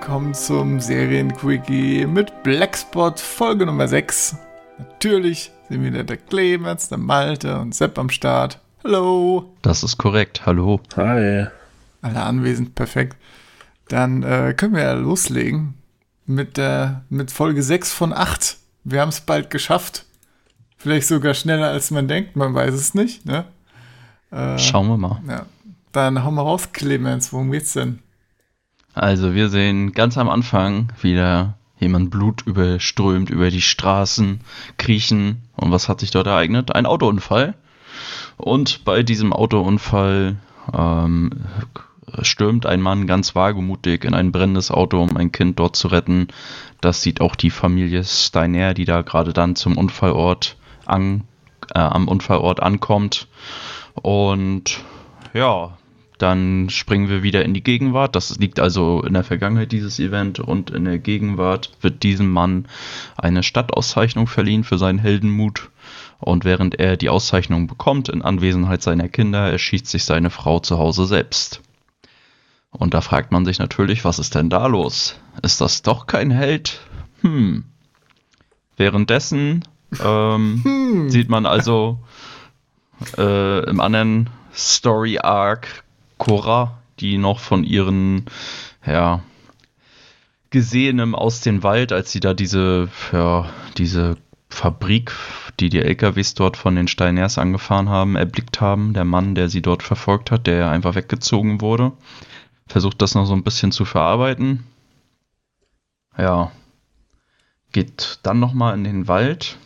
willkommen 0.00 0.32
zum 0.32 0.80
Serienquickie 0.80 2.06
mit 2.06 2.42
Blackspot 2.42 3.20
Folge 3.20 3.66
Nummer 3.66 3.86
6. 3.86 4.34
Natürlich 4.78 5.52
sind 5.68 5.84
wieder 5.84 6.04
der 6.04 6.16
Clemens, 6.16 6.88
der 6.88 6.96
Malte 6.96 7.58
und 7.58 7.74
Sepp 7.74 7.98
am 7.98 8.08
Start. 8.08 8.60
Hallo. 8.82 9.52
Das 9.60 9.82
ist 9.84 9.98
korrekt, 9.98 10.46
hallo. 10.46 10.80
Hi. 10.96 11.48
Alle 12.00 12.22
anwesend, 12.22 12.74
perfekt. 12.74 13.18
Dann 13.88 14.22
äh, 14.22 14.54
können 14.56 14.74
wir 14.74 14.84
ja 14.84 14.94
loslegen 14.94 15.74
mit, 16.24 16.56
der, 16.56 17.02
mit 17.10 17.30
Folge 17.30 17.62
6 17.62 17.92
von 17.92 18.14
8. 18.14 18.56
Wir 18.84 19.02
haben 19.02 19.10
es 19.10 19.20
bald 19.20 19.50
geschafft. 19.50 20.06
Vielleicht 20.78 21.08
sogar 21.08 21.34
schneller 21.34 21.68
als 21.68 21.90
man 21.90 22.08
denkt, 22.08 22.36
man 22.36 22.54
weiß 22.54 22.72
es 22.72 22.94
nicht. 22.94 23.26
Ne? 23.26 23.44
Äh, 24.30 24.58
Schauen 24.58 24.88
wir 24.88 24.96
mal. 24.96 25.20
Ja. 25.28 25.44
Dann 25.92 26.24
hauen 26.24 26.36
wir 26.36 26.42
raus, 26.42 26.70
Clemens, 26.72 27.34
worum 27.34 27.52
geht's 27.52 27.74
denn? 27.74 27.98
Also 29.00 29.34
wir 29.34 29.48
sehen 29.48 29.92
ganz 29.92 30.18
am 30.18 30.28
Anfang 30.28 30.92
wieder 31.00 31.54
jemand 31.78 32.10
Blut 32.10 32.42
überströmt 32.42 33.30
über 33.30 33.50
die 33.50 33.62
Straßen 33.62 34.40
kriechen. 34.76 35.40
Und 35.56 35.70
was 35.70 35.88
hat 35.88 36.00
sich 36.00 36.10
dort 36.10 36.26
ereignet? 36.26 36.74
Ein 36.74 36.84
Autounfall. 36.84 37.54
Und 38.36 38.84
bei 38.84 39.02
diesem 39.02 39.32
Autounfall 39.32 40.36
ähm, 40.76 41.30
stürmt 42.20 42.66
ein 42.66 42.82
Mann 42.82 43.06
ganz 43.06 43.34
wagemutig 43.34 44.04
in 44.04 44.12
ein 44.12 44.32
brennendes 44.32 44.70
Auto, 44.70 45.02
um 45.02 45.16
ein 45.16 45.32
Kind 45.32 45.58
dort 45.58 45.76
zu 45.76 45.88
retten. 45.88 46.28
Das 46.82 47.00
sieht 47.00 47.22
auch 47.22 47.36
die 47.36 47.48
Familie 47.48 48.04
Steiner, 48.04 48.74
die 48.74 48.84
da 48.84 49.00
gerade 49.00 49.32
dann 49.32 49.56
zum 49.56 49.78
Unfallort 49.78 50.58
an, 50.84 51.22
äh, 51.74 51.78
am 51.78 52.06
Unfallort 52.06 52.62
ankommt. 52.62 53.28
Und 53.94 54.80
ja, 55.32 55.78
dann 56.20 56.68
springen 56.68 57.08
wir 57.08 57.22
wieder 57.22 57.44
in 57.44 57.54
die 57.54 57.62
Gegenwart. 57.62 58.14
Das 58.14 58.38
liegt 58.38 58.60
also 58.60 59.02
in 59.02 59.14
der 59.14 59.24
Vergangenheit, 59.24 59.72
dieses 59.72 59.98
Event. 59.98 60.38
Und 60.38 60.70
in 60.70 60.84
der 60.84 60.98
Gegenwart 60.98 61.70
wird 61.80 62.02
diesem 62.02 62.30
Mann 62.30 62.66
eine 63.16 63.42
Stadtauszeichnung 63.42 64.26
verliehen 64.26 64.62
für 64.62 64.76
seinen 64.76 64.98
Heldenmut. 64.98 65.70
Und 66.18 66.44
während 66.44 66.78
er 66.78 66.98
die 66.98 67.08
Auszeichnung 67.08 67.66
bekommt, 67.66 68.10
in 68.10 68.20
Anwesenheit 68.20 68.82
seiner 68.82 69.08
Kinder, 69.08 69.50
erschießt 69.50 69.86
sich 69.86 70.04
seine 70.04 70.28
Frau 70.28 70.60
zu 70.60 70.78
Hause 70.78 71.06
selbst. 71.06 71.62
Und 72.70 72.92
da 72.92 73.00
fragt 73.00 73.32
man 73.32 73.46
sich 73.46 73.58
natürlich, 73.58 74.04
was 74.04 74.18
ist 74.18 74.34
denn 74.34 74.50
da 74.50 74.66
los? 74.66 75.18
Ist 75.42 75.62
das 75.62 75.80
doch 75.80 76.06
kein 76.06 76.30
Held? 76.30 76.80
Hm. 77.22 77.64
Währenddessen 78.76 79.64
ähm, 80.04 80.60
hm. 80.64 81.10
sieht 81.10 81.30
man 81.30 81.46
also 81.46 81.98
äh, 83.16 83.64
im 83.64 83.80
anderen 83.80 84.28
Story 84.52 85.18
Arc 85.18 85.82
Cora, 86.20 86.78
die 87.00 87.18
noch 87.18 87.40
von 87.40 87.64
ihren, 87.64 88.26
ja, 88.86 89.22
Gesehenem 90.50 91.14
aus 91.14 91.40
dem 91.40 91.62
Wald, 91.62 91.92
als 91.92 92.12
sie 92.12 92.20
da 92.20 92.34
diese, 92.34 92.88
ja, 93.12 93.48
diese 93.78 94.16
Fabrik, 94.48 95.12
die 95.60 95.70
die 95.70 95.80
LKWs 95.80 96.34
dort 96.34 96.56
von 96.56 96.74
den 96.74 96.88
Steiners 96.88 97.38
angefahren 97.38 97.88
haben, 97.88 98.16
erblickt 98.16 98.60
haben. 98.60 98.92
Der 98.92 99.04
Mann, 99.04 99.34
der 99.34 99.48
sie 99.48 99.62
dort 99.62 99.82
verfolgt 99.82 100.30
hat, 100.30 100.46
der 100.46 100.70
einfach 100.70 100.94
weggezogen 100.94 101.60
wurde. 101.60 101.92
Versucht 102.66 103.00
das 103.00 103.14
noch 103.14 103.26
so 103.26 103.32
ein 103.32 103.44
bisschen 103.44 103.72
zu 103.72 103.84
verarbeiten. 103.84 104.64
Ja. 106.18 106.50
Geht 107.72 108.18
dann 108.24 108.40
nochmal 108.40 108.74
in 108.74 108.84
den 108.84 109.08
Wald. 109.08 109.56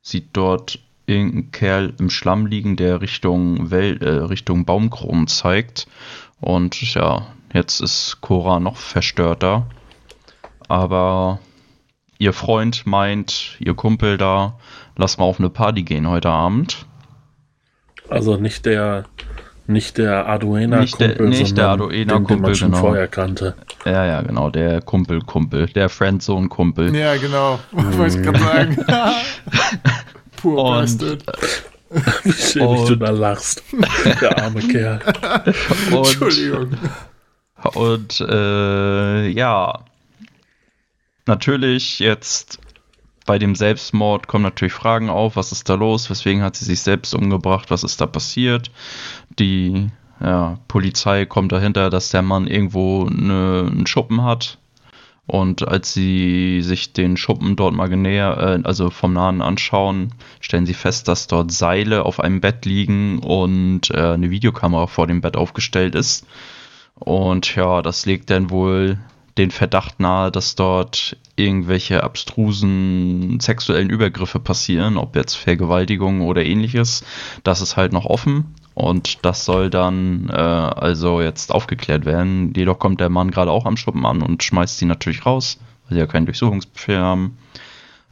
Sieht 0.00 0.30
dort 0.32 0.80
irgendein 1.12 1.50
Kerl 1.52 1.94
im 1.98 2.10
Schlamm 2.10 2.46
liegen, 2.46 2.76
der 2.76 3.00
Richtung, 3.00 3.70
Wel 3.70 4.02
äh, 4.02 4.08
Richtung 4.24 4.64
Baumkronen 4.64 5.26
zeigt. 5.26 5.86
Und 6.40 6.80
ja, 6.94 7.26
jetzt 7.52 7.80
ist 7.80 8.18
Cora 8.20 8.60
noch 8.60 8.76
verstörter. 8.76 9.66
Aber 10.68 11.38
ihr 12.18 12.32
Freund 12.32 12.86
meint, 12.86 13.56
ihr 13.58 13.74
Kumpel 13.74 14.16
da, 14.16 14.58
lass 14.96 15.18
mal 15.18 15.24
auf 15.24 15.38
eine 15.38 15.50
Party 15.50 15.82
gehen 15.82 16.08
heute 16.08 16.30
Abend. 16.30 16.86
Also 18.08 18.36
nicht 18.36 18.66
der 18.66 19.04
nicht 19.66 19.96
der 19.96 20.26
Arduino 20.26 20.80
nicht 20.80 21.00
der, 21.00 21.08
Kumpel, 21.10 21.28
nicht 21.28 21.56
der 21.56 21.68
Arduino 21.68 22.14
Kumpel, 22.16 22.36
den 22.36 22.42
man 22.42 22.54
schon 22.54 22.70
genau. 22.72 22.82
vorher 22.82 23.08
kannte. 23.08 23.54
Ja, 23.84 24.04
ja, 24.04 24.22
genau, 24.22 24.50
der 24.50 24.82
Kumpel 24.82 25.20
Kumpel, 25.20 25.66
der 25.66 25.88
Friendzone 25.88 26.48
Kumpel. 26.48 26.94
Ja, 26.94 27.16
genau, 27.16 27.58
wollte 27.72 28.18
ich 28.18 28.24
gerade 28.24 28.38
sagen. 28.38 28.76
Pur 30.42 30.64
und, 30.64 31.02
äh, 31.02 31.18
Wie 32.24 32.32
schön, 32.32 32.68
wie 32.68 32.88
du 32.88 32.96
da 32.96 33.10
lachst. 33.10 33.62
Der 34.20 34.42
arme 34.42 34.60
Kerl. 34.60 35.00
Und, 35.92 36.22
Entschuldigung. 36.22 36.78
Und 37.74 38.20
äh, 38.20 39.28
ja, 39.28 39.84
natürlich 41.26 41.98
jetzt 41.98 42.58
bei 43.26 43.38
dem 43.38 43.54
Selbstmord 43.54 44.26
kommen 44.26 44.42
natürlich 44.42 44.72
Fragen 44.72 45.10
auf, 45.10 45.36
was 45.36 45.52
ist 45.52 45.68
da 45.68 45.74
los, 45.74 46.10
weswegen 46.10 46.42
hat 46.42 46.56
sie 46.56 46.64
sich 46.64 46.80
selbst 46.80 47.14
umgebracht, 47.14 47.70
was 47.70 47.84
ist 47.84 48.00
da 48.00 48.06
passiert. 48.06 48.70
Die 49.38 49.90
ja, 50.20 50.58
Polizei 50.66 51.26
kommt 51.26 51.52
dahinter, 51.52 51.90
dass 51.90 52.08
der 52.08 52.22
Mann 52.22 52.46
irgendwo 52.46 53.06
eine, 53.06 53.68
einen 53.70 53.86
Schuppen 53.86 54.24
hat, 54.24 54.58
und 55.26 55.66
als 55.66 55.94
sie 55.94 56.62
sich 56.62 56.92
den 56.92 57.16
Schuppen 57.16 57.54
dort 57.56 57.74
mal 57.74 57.88
näher, 57.88 58.36
äh, 58.38 58.66
also 58.66 58.90
vom 58.90 59.12
Nahen 59.12 59.40
anschauen, 59.40 60.14
stellen 60.40 60.66
sie 60.66 60.74
fest, 60.74 61.08
dass 61.08 61.28
dort 61.28 61.52
Seile 61.52 62.04
auf 62.04 62.20
einem 62.20 62.40
Bett 62.40 62.64
liegen 62.64 63.20
und 63.20 63.90
äh, 63.90 64.12
eine 64.14 64.30
Videokamera 64.30 64.86
vor 64.88 65.06
dem 65.06 65.20
Bett 65.20 65.36
aufgestellt 65.36 65.94
ist. 65.94 66.26
Und 66.94 67.54
ja, 67.54 67.82
das 67.82 68.04
legt 68.04 68.30
dann 68.30 68.50
wohl 68.50 68.98
den 69.38 69.50
Verdacht 69.50 69.98
nahe, 70.00 70.30
dass 70.30 70.56
dort 70.56 71.16
irgendwelche 71.36 72.02
abstrusen 72.02 73.40
sexuellen 73.40 73.90
Übergriffe 73.90 74.40
passieren, 74.40 74.96
ob 74.98 75.16
jetzt 75.16 75.34
Vergewaltigung 75.34 76.20
oder 76.20 76.44
ähnliches. 76.44 77.04
Das 77.42 77.60
ist 77.62 77.76
halt 77.76 77.92
noch 77.92 78.04
offen. 78.04 78.54
Und 78.74 79.24
das 79.24 79.44
soll 79.44 79.70
dann 79.70 80.28
äh, 80.30 80.32
also 80.32 81.20
jetzt 81.20 81.52
aufgeklärt 81.52 82.04
werden. 82.04 82.52
Jedoch 82.56 82.78
kommt 82.78 83.00
der 83.00 83.10
Mann 83.10 83.30
gerade 83.30 83.50
auch 83.50 83.66
am 83.66 83.76
Schuppen 83.76 84.06
an 84.06 84.22
und 84.22 84.42
schmeißt 84.42 84.78
sie 84.78 84.86
natürlich 84.86 85.26
raus, 85.26 85.58
weil 85.84 85.94
sie 85.94 86.00
ja 86.00 86.06
keinen 86.06 86.26
Durchsuchungsbefehl 86.26 86.98
haben. 86.98 87.36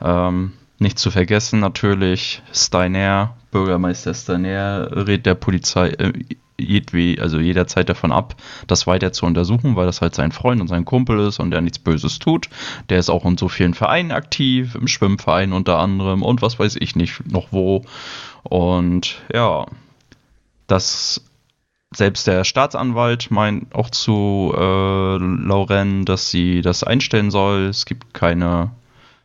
Ähm, 0.02 0.52
nicht 0.78 0.98
zu 0.98 1.10
vergessen 1.10 1.60
natürlich, 1.60 2.42
Steiner, 2.52 3.36
Bürgermeister 3.50 4.14
Steiner, 4.14 5.06
rät 5.06 5.26
der 5.26 5.34
Polizei 5.34 5.88
äh, 5.88 6.12
jedwe, 6.60 7.16
also 7.20 7.38
jederzeit 7.38 7.88
davon 7.88 8.12
ab, 8.12 8.36
das 8.66 8.86
weiter 8.86 9.12
zu 9.12 9.26
untersuchen, 9.26 9.76
weil 9.76 9.86
das 9.86 10.00
halt 10.00 10.14
sein 10.14 10.32
Freund 10.32 10.60
und 10.60 10.68
sein 10.68 10.84
Kumpel 10.84 11.20
ist 11.20 11.38
und 11.38 11.50
der 11.50 11.60
nichts 11.60 11.78
Böses 11.78 12.18
tut. 12.18 12.48
Der 12.88 12.98
ist 12.98 13.10
auch 13.10 13.24
in 13.24 13.36
so 13.36 13.48
vielen 13.48 13.74
Vereinen 13.74 14.12
aktiv, 14.12 14.74
im 14.74 14.88
Schwimmverein 14.88 15.52
unter 15.52 15.78
anderem 15.78 16.22
und 16.22 16.42
was 16.42 16.58
weiß 16.58 16.76
ich 16.76 16.96
nicht 16.96 17.30
noch 17.30 17.48
wo. 17.50 17.84
Und 18.42 19.20
ja, 19.32 19.66
dass 20.70 21.24
selbst 21.92 22.26
der 22.26 22.44
Staatsanwalt 22.44 23.30
meint 23.30 23.74
auch 23.74 23.90
zu 23.90 24.54
äh, 24.56 25.16
Lauren, 25.16 26.04
dass 26.04 26.30
sie 26.30 26.62
das 26.62 26.84
einstellen 26.84 27.30
soll. 27.30 27.66
Es 27.66 27.84
gibt 27.84 28.14
keine 28.14 28.70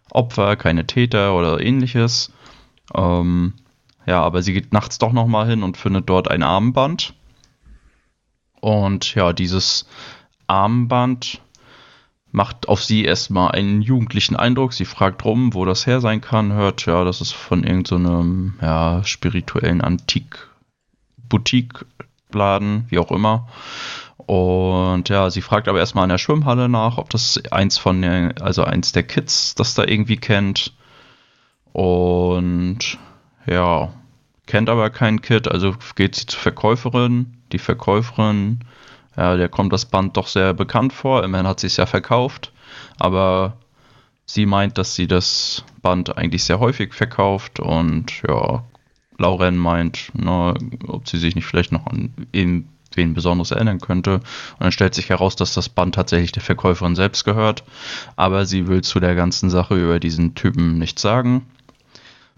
Opfer, 0.10 0.56
keine 0.56 0.88
Täter 0.88 1.36
oder 1.36 1.62
ähnliches. 1.62 2.32
Ähm, 2.96 3.54
ja, 4.08 4.22
aber 4.22 4.42
sie 4.42 4.54
geht 4.54 4.74
nachts 4.74 4.98
doch 4.98 5.14
nochmal 5.14 5.48
hin 5.48 5.62
und 5.62 5.78
findet 5.78 6.10
dort 6.10 6.30
ein 6.30 6.42
Armband. 6.42 7.14
Und 8.62 9.14
ja, 9.14 9.32
dieses 9.32 9.88
Armband 10.48 11.42
macht 12.32 12.68
auf 12.68 12.84
sie 12.84 13.06
erstmal 13.06 13.52
einen 13.52 13.82
jugendlichen 13.82 14.36
Eindruck. 14.36 14.74
Sie 14.74 14.86
fragt 14.86 15.24
rum, 15.24 15.54
wo 15.54 15.66
das 15.66 15.86
her 15.86 16.02
sein 16.02 16.22
kann, 16.22 16.52
hört, 16.54 16.86
ja, 16.88 17.04
das 17.04 17.22
ist 17.22 17.34
von 17.34 17.64
irgendeinem 17.64 18.56
so 18.60 18.66
ja, 18.66 19.04
spirituellen 19.04 19.82
Antik- 19.82 20.50
Boutique-Laden, 21.36 22.86
wie 22.90 23.00
auch 23.00 23.12
immer. 23.12 23.48
Und 24.18 25.10
ja, 25.10 25.30
sie 25.30 25.42
fragt 25.42 25.68
aber 25.68 25.80
erstmal 25.80 26.06
in 26.06 26.10
der 26.10 26.18
Schwimmhalle 26.18 26.70
nach, 26.70 26.98
ob 26.98 27.10
das 27.10 27.42
eins 27.52 27.78
von 27.78 28.02
den, 28.02 28.42
also 28.42 28.64
eins 28.64 28.94
der 28.94 29.04
Kids 29.04 29.54
das 29.56 29.76
da 29.76 29.84
irgendwie 29.84 30.18
kennt. 30.18 30.74
Und 31.74 32.98
ja, 33.46 33.94
kennt 34.48 34.70
aber 34.70 34.90
kein 34.90 35.22
Kid, 35.22 35.48
also 35.50 35.76
geht 35.96 36.16
sie 36.16 36.26
zur 36.26 36.40
Verkäuferin. 36.40 37.38
Die 37.52 37.60
Verkäuferin, 37.60 38.62
ja, 39.18 39.36
der 39.36 39.50
kommt 39.50 39.74
das 39.74 39.86
Band 39.86 40.16
doch 40.18 40.28
sehr 40.28 40.54
bekannt 40.54 40.94
vor. 40.94 41.24
Immerhin 41.24 41.48
hat 41.48 41.60
sie 41.60 41.68
es 41.68 41.78
ja 41.78 41.86
verkauft. 41.86 42.54
Aber 42.98 43.58
sie 44.26 44.46
meint, 44.46 44.78
dass 44.78 44.96
sie 44.96 45.08
das 45.08 45.64
Band 45.82 46.18
eigentlich 46.18 46.46
sehr 46.46 46.60
häufig 46.60 46.94
verkauft 46.94 47.60
und 47.60 48.24
ja, 48.28 48.64
Lauren 49.18 49.58
meint, 49.58 50.12
na, 50.14 50.54
ob 50.88 51.08
sie 51.08 51.18
sich 51.18 51.36
nicht 51.36 51.46
vielleicht 51.46 51.72
noch 51.72 51.88
an 51.88 52.14
wen 52.32 53.14
Besonderes 53.14 53.52
erinnern 53.52 53.80
könnte. 53.80 54.16
Und 54.16 54.24
dann 54.60 54.72
stellt 54.72 54.96
sich 54.96 55.10
heraus, 55.10 55.36
dass 55.36 55.54
das 55.54 55.70
Band 55.70 55.96
tatsächlich 55.96 56.32
der 56.32 56.44
Verkäuferin 56.44 56.96
selbst 56.96 57.26
gehört. 57.26 57.64
Aber 58.16 58.46
sie 58.46 58.68
will 58.68 58.82
zu 58.82 59.00
der 59.00 59.16
ganzen 59.16 59.50
Sache 59.50 59.76
über 59.76 60.00
diesen 60.00 60.36
Typen 60.36 60.78
nichts 60.78 61.02
sagen. 61.02 61.46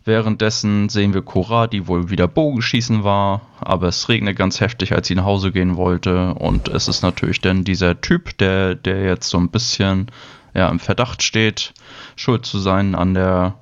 Währenddessen 0.07 0.87
sehen 0.87 1.13
wir 1.13 1.21
Cora, 1.21 1.67
die 1.67 1.85
wohl 1.87 2.09
wieder 2.09 2.29
Bogenschießen 2.29 3.03
war, 3.03 3.41
aber 3.59 3.89
es 3.89 4.07
regnet 4.07 4.37
ganz 4.37 4.61
heftig, 4.61 4.93
als 4.93 5.07
sie 5.07 5.15
nach 5.15 5.25
Hause 5.25 5.51
gehen 5.51 5.75
wollte. 5.75 6.33
Und 6.35 6.69
es 6.69 6.87
ist 6.87 7.01
natürlich 7.01 7.41
dann 7.41 7.65
dieser 7.65 7.99
Typ, 7.99 8.37
der, 8.37 8.75
der 8.75 9.03
jetzt 9.03 9.27
so 9.27 9.37
ein 9.37 9.49
bisschen 9.49 10.09
ja, 10.53 10.69
im 10.69 10.79
Verdacht 10.79 11.23
steht, 11.23 11.73
schuld 12.15 12.45
zu 12.45 12.57
sein 12.57 12.95
an 12.95 13.15
der, 13.15 13.55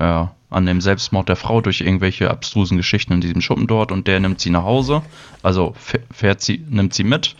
ja, 0.00 0.34
an 0.54 0.66
dem 0.66 0.80
Selbstmord 0.80 1.28
der 1.28 1.36
Frau 1.36 1.60
durch 1.60 1.80
irgendwelche 1.80 2.30
abstrusen 2.30 2.76
Geschichten 2.76 3.14
in 3.14 3.20
diesem 3.20 3.40
Schuppen 3.40 3.66
dort 3.66 3.90
und 3.90 4.06
der 4.06 4.20
nimmt 4.20 4.40
sie 4.40 4.50
nach 4.50 4.62
Hause, 4.62 5.02
also 5.42 5.74
fährt 6.12 6.40
sie, 6.40 6.64
nimmt 6.68 6.94
sie 6.94 7.04
mit 7.04 7.34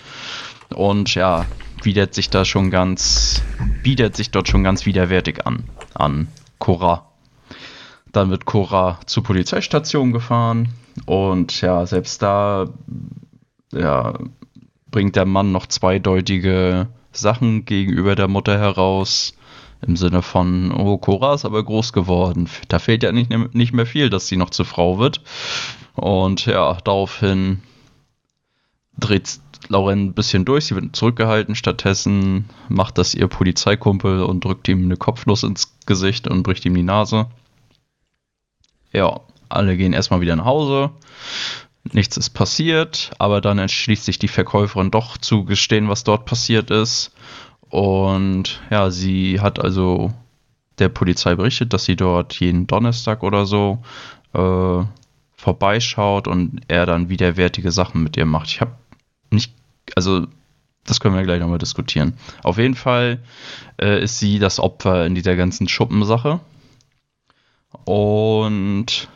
und 0.75 1.15
ja, 1.15 1.47
bietet 1.83 2.15
sich 2.15 2.29
da 2.29 2.45
schon 2.45 2.71
ganz, 2.71 3.43
bietet 3.83 4.17
sich 4.17 4.31
dort 4.31 4.49
schon 4.49 4.65
ganz 4.65 4.85
widerwärtig 4.85 5.47
an, 5.47 5.65
an 5.95 6.29
Cora. 6.59 7.07
Dann 8.11 8.31
wird 8.31 8.47
Cora 8.47 8.99
zur 9.07 9.23
Polizeistation 9.23 10.13
gefahren 10.13 10.71
und 11.07 11.61
ja, 11.61 11.87
selbst 11.87 12.21
da 12.21 12.67
ja, 13.73 14.15
bringt 14.91 15.15
der 15.15 15.25
Mann 15.25 15.53
noch 15.53 15.67
zweideutige 15.67 16.89
Sachen 17.13 17.65
gegenüber 17.65 18.17
der 18.17 18.29
Mutter 18.29 18.59
heraus. 18.59 19.35
Im 19.83 19.97
Sinne 19.97 20.23
von, 20.23 20.73
oh, 20.73 20.97
Cora 20.99 21.35
ist 21.35 21.45
aber 21.45 21.63
groß 21.63 21.93
geworden. 21.93 22.49
Da 22.69 22.79
fehlt 22.79 23.03
ja 23.03 23.13
nicht, 23.13 23.31
nicht 23.55 23.73
mehr 23.73 23.87
viel, 23.87 24.11
dass 24.11 24.29
sie 24.29 24.37
noch 24.37 24.51
zur 24.51 24.65
Frau 24.65 24.99
wird. 24.99 25.21
Und 25.95 26.47
ja, 26.47 26.79
daraufhin 26.85 27.61
dreht 28.99 29.41
Lauren 29.69 30.07
ein 30.07 30.15
bisschen 30.15 30.45
durch. 30.45 30.67
Sie 30.67 30.75
wird 30.75 30.97
zurückgehalten. 30.97 31.55
Stattdessen 31.55 32.47
macht 32.69 32.99
das 32.99 33.15
ihr 33.15 33.29
Polizeikumpel 33.29 34.23
und 34.23 34.45
drückt 34.45 34.69
ihm 34.69 34.85
eine 34.85 34.97
Kopfnuss 34.97 35.43
ins 35.43 35.77
Gesicht 35.87 36.29
und 36.29 36.43
bricht 36.43 36.65
ihm 36.65 36.75
die 36.75 36.83
Nase. 36.83 37.27
Ja, 38.93 39.21
alle 39.49 39.77
gehen 39.77 39.93
erstmal 39.93 40.21
wieder 40.21 40.37
nach 40.37 40.45
Hause. 40.45 40.91
Nichts 41.93 42.17
ist 42.17 42.31
passiert, 42.31 43.11
aber 43.19 43.41
dann 43.41 43.59
entschließt 43.59 44.05
sich 44.05 44.19
die 44.19 44.29
Verkäuferin 44.29 44.91
doch 44.91 45.19
zu 45.19 45.45
gestehen, 45.45 45.89
was 45.89 46.05
dort 46.05 46.25
passiert 46.25 46.71
ist. 46.71 47.13
Und 47.75 48.61
ja, 48.71 48.89
sie 48.93 49.41
hat 49.41 49.59
also 49.59 50.13
der 50.79 50.89
Polizei 50.89 51.35
berichtet, 51.35 51.73
dass 51.73 51.85
sie 51.85 51.97
dort 51.97 52.39
jeden 52.39 52.69
Donnerstag 52.69 53.25
oder 53.25 53.47
so 53.47 53.83
äh, 54.33 54.85
vorbeischaut 55.35 56.29
und 56.29 56.61
er 56.69 56.87
dann 56.87 57.09
widerwärtige 57.09 57.73
Sachen 57.73 58.05
mit 58.05 58.17
ihr 58.17 58.27
macht. 58.27 58.47
Ich 58.47 58.61
habe 58.61 58.77
nicht, 59.31 59.53
also 59.97 60.25
das 60.85 61.01
können 61.01 61.17
wir 61.17 61.25
gleich 61.25 61.41
nochmal 61.41 61.59
diskutieren. 61.59 62.15
Auf 62.45 62.59
jeden 62.59 62.77
Fall 62.77 63.19
äh, 63.83 64.05
ist 64.05 64.21
sie 64.21 64.39
das 64.39 64.61
Opfer 64.61 65.05
in 65.05 65.17
dieser 65.17 65.35
ganzen 65.35 65.67
Schuppensache. 65.67 66.39
Und 67.87 69.09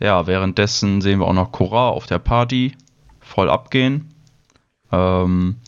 ja, 0.00 0.26
währenddessen 0.26 1.00
sehen 1.00 1.20
wir 1.20 1.28
auch 1.28 1.32
noch 1.32 1.52
Cora 1.52 1.90
auf 1.90 2.06
der 2.06 2.18
Party 2.18 2.76
voll 3.20 3.48
abgehen. 3.48 4.12
Ähm, 4.90 5.58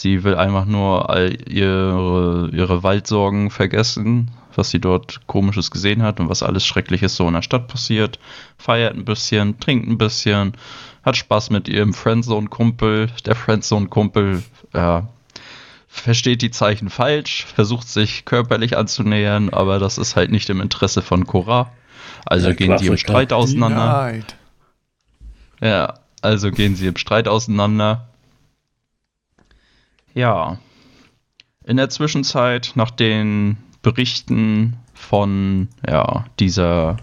sie 0.00 0.22
will 0.22 0.36
einfach 0.36 0.64
nur 0.64 1.10
all 1.10 1.36
ihre, 1.50 2.50
ihre 2.52 2.82
Waldsorgen 2.82 3.50
vergessen, 3.50 4.30
was 4.54 4.70
sie 4.70 4.80
dort 4.80 5.26
komisches 5.26 5.70
gesehen 5.70 6.02
hat 6.02 6.20
und 6.20 6.28
was 6.28 6.42
alles 6.42 6.64
Schreckliches 6.64 7.16
so 7.16 7.26
in 7.26 7.34
der 7.34 7.42
Stadt 7.42 7.68
passiert. 7.68 8.18
Feiert 8.56 8.94
ein 8.94 9.04
bisschen, 9.04 9.58
trinkt 9.58 9.88
ein 9.88 9.98
bisschen, 9.98 10.52
hat 11.02 11.16
Spaß 11.16 11.50
mit 11.50 11.68
ihrem 11.68 11.94
Friendzone-Kumpel. 11.94 13.08
Der 13.26 13.34
Friendzone-Kumpel 13.34 14.42
ja, 14.72 15.08
versteht 15.88 16.42
die 16.42 16.50
Zeichen 16.52 16.90
falsch, 16.90 17.46
versucht 17.52 17.88
sich 17.88 18.24
körperlich 18.24 18.76
anzunähern, 18.76 19.50
aber 19.50 19.80
das 19.80 19.98
ist 19.98 20.14
halt 20.14 20.30
nicht 20.30 20.48
im 20.48 20.60
Interesse 20.60 21.02
von 21.02 21.26
Cora. 21.26 21.72
Also 22.24 22.48
ja, 22.48 22.54
gehen 22.54 22.78
sie 22.78 22.86
im 22.86 22.96
Streit 22.96 23.32
auseinander. 23.32 24.14
Ja, 25.60 25.94
also 26.22 26.52
gehen 26.52 26.76
sie 26.76 26.86
im 26.86 26.96
Streit 26.96 27.26
auseinander. 27.26 28.08
Ja. 30.14 30.58
In 31.64 31.76
der 31.76 31.90
Zwischenzeit, 31.90 32.72
nach 32.74 32.90
den 32.90 33.58
Berichten 33.82 34.76
von 34.94 35.68
ja, 35.86 36.24
dieser 36.38 36.96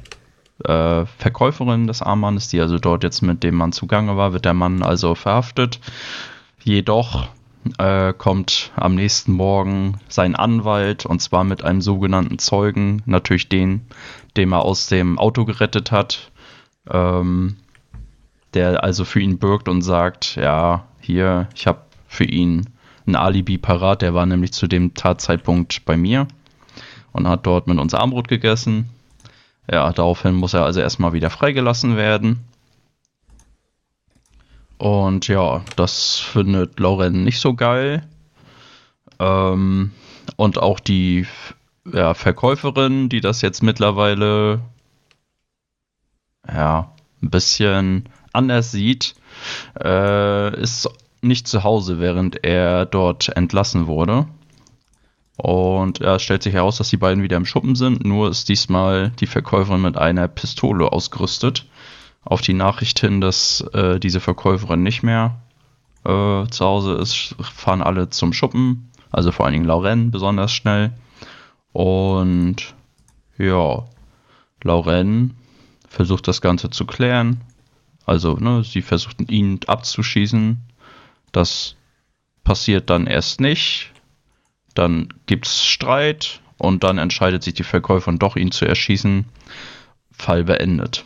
äh, 0.64 1.06
Verkäuferin 1.06 1.88
des 1.88 2.02
Armbandes, 2.02 2.48
die 2.48 2.60
also 2.60 2.80
dort 2.80 3.04
jetzt 3.04 3.22
mit 3.22 3.44
dem 3.44 3.56
Mann 3.56 3.72
zugange 3.72 4.18
war, 4.18 4.34
wird 4.34 4.46
der 4.46 4.54
Mann 4.54 4.84
also 4.84 5.16
verhaftet. 5.16 5.80
Jedoch 6.64 7.28
äh, 7.78 8.14
kommt 8.14 8.72
am 8.76 8.96
nächsten 8.96 9.34
Morgen 9.34 10.00
sein 10.08 10.36
Anwalt 10.36 11.06
und 11.06 11.22
zwar 11.22 11.44
mit 11.44 11.64
einem 11.64 11.82
sogenannten 11.82 12.40
Zeugen, 12.40 13.02
natürlich 13.06 13.50
den, 13.50 13.88
dem 14.38 14.54
er 14.54 14.64
aus 14.64 14.88
dem 14.88 15.18
Auto 15.18 15.46
gerettet 15.46 15.92
hat, 15.92 16.32
ähm, 16.90 17.58
der 18.54 18.84
also 18.84 19.06
für 19.06 19.20
ihn 19.20 19.38
bürgt 19.38 19.68
und 19.68 19.82
sagt, 19.82 20.36
ja, 20.36 20.86
hier, 21.00 21.50
ich 21.56 21.68
habe 21.68 21.82
für 22.08 22.26
ihn 22.26 22.68
ein 23.08 23.16
Alibi 23.16 23.58
parat, 23.58 24.02
der 24.02 24.14
war 24.14 24.26
nämlich 24.26 24.54
zu 24.54 24.68
dem 24.68 24.94
Tatzeitpunkt 24.94 25.86
bei 25.86 25.98
mir 25.98 26.28
und 27.12 27.28
hat 27.28 27.46
dort 27.46 27.68
mit 27.68 27.80
uns 27.80 27.94
Armbrot 27.94 28.28
gegessen. 28.28 28.90
Ja, 29.72 29.92
daraufhin 29.92 30.36
muss 30.36 30.54
er 30.54 30.66
also 30.66 30.80
erstmal 30.80 31.14
wieder 31.14 31.30
freigelassen 31.30 31.98
werden. 31.98 32.40
Und 34.78 35.28
ja, 35.28 35.64
das 35.76 36.18
findet 36.20 36.80
Lauren 36.80 37.24
nicht 37.24 37.40
so 37.40 37.54
geil. 37.54 38.08
Ähm, 39.20 39.92
und 40.36 40.58
auch 40.60 40.80
die 40.80 41.26
ja, 41.92 42.14
Verkäuferin, 42.14 43.10
die 43.10 43.22
das 43.22 43.42
jetzt 43.42 43.64
mittlerweile 43.64 44.60
ja, 46.48 46.92
ein 47.22 47.30
bisschen 47.30 48.10
anders 48.34 48.72
sieht, 48.72 49.16
äh, 49.82 50.62
ist 50.62 50.90
nicht 51.26 51.48
zu 51.48 51.64
Hause, 51.64 52.00
während 52.00 52.44
er 52.44 52.86
dort 52.86 53.30
entlassen 53.36 53.88
wurde. 53.88 54.28
Und 55.38 56.00
es 56.00 56.22
stellt 56.22 56.44
sich 56.44 56.54
heraus, 56.54 56.78
dass 56.78 56.90
die 56.90 56.98
beiden 56.98 57.24
wieder 57.24 57.38
im 57.38 57.46
Schuppen 57.46 57.76
sind, 57.76 58.06
nur 58.06 58.30
ist 58.30 58.48
diesmal 58.48 59.10
die 59.20 59.28
Verkäuferin 59.28 59.82
mit 59.82 59.98
einer 59.98 60.28
Pistole 60.28 60.92
ausgerüstet. 60.92 61.66
Auf 62.24 62.42
die 62.42 62.54
Nachricht 62.54 63.00
hin, 63.00 63.22
dass 63.22 63.62
äh, 63.74 64.00
diese 64.00 64.20
Verkäuferin 64.20 64.82
nicht 64.82 65.04
mehr 65.04 65.42
äh, 66.06 66.48
zu 66.48 66.66
Hause 66.66 66.94
ist, 66.94 67.36
fahren 67.42 67.82
alle 67.82 68.10
zum 68.10 68.34
Schuppen, 68.34 68.90
also 69.12 69.32
vor 69.32 69.46
allen 69.46 69.54
Dingen 69.54 69.66
Lauren 69.66 70.12
besonders 70.12 70.54
schnell. 70.54 70.94
Und 71.74 72.74
ja, 73.38 73.84
Lauren 74.64 75.36
versucht 75.90 76.28
das 76.28 76.42
Ganze 76.42 76.70
zu 76.70 76.86
klären. 76.86 77.42
Also, 78.06 78.36
ne, 78.36 78.64
sie 78.64 78.82
versucht 78.82 79.30
ihn 79.30 79.60
abzuschießen. 79.68 80.58
Das 81.36 81.76
passiert 82.46 82.90
dann 82.90 83.08
erst 83.08 83.42
nicht. 83.42 83.92
Dann 84.74 85.10
gibt 85.26 85.48
es 85.48 85.66
Streit 85.66 86.40
und 86.58 86.86
dann 86.86 86.98
entscheidet 86.98 87.44
sich 87.44 87.54
die 87.56 87.64
Verkäuferin 87.64 88.20
doch, 88.20 88.38
ihn 88.38 88.52
zu 88.52 88.66
erschießen. 88.66 89.26
Fall 90.12 90.46
beendet. 90.46 91.04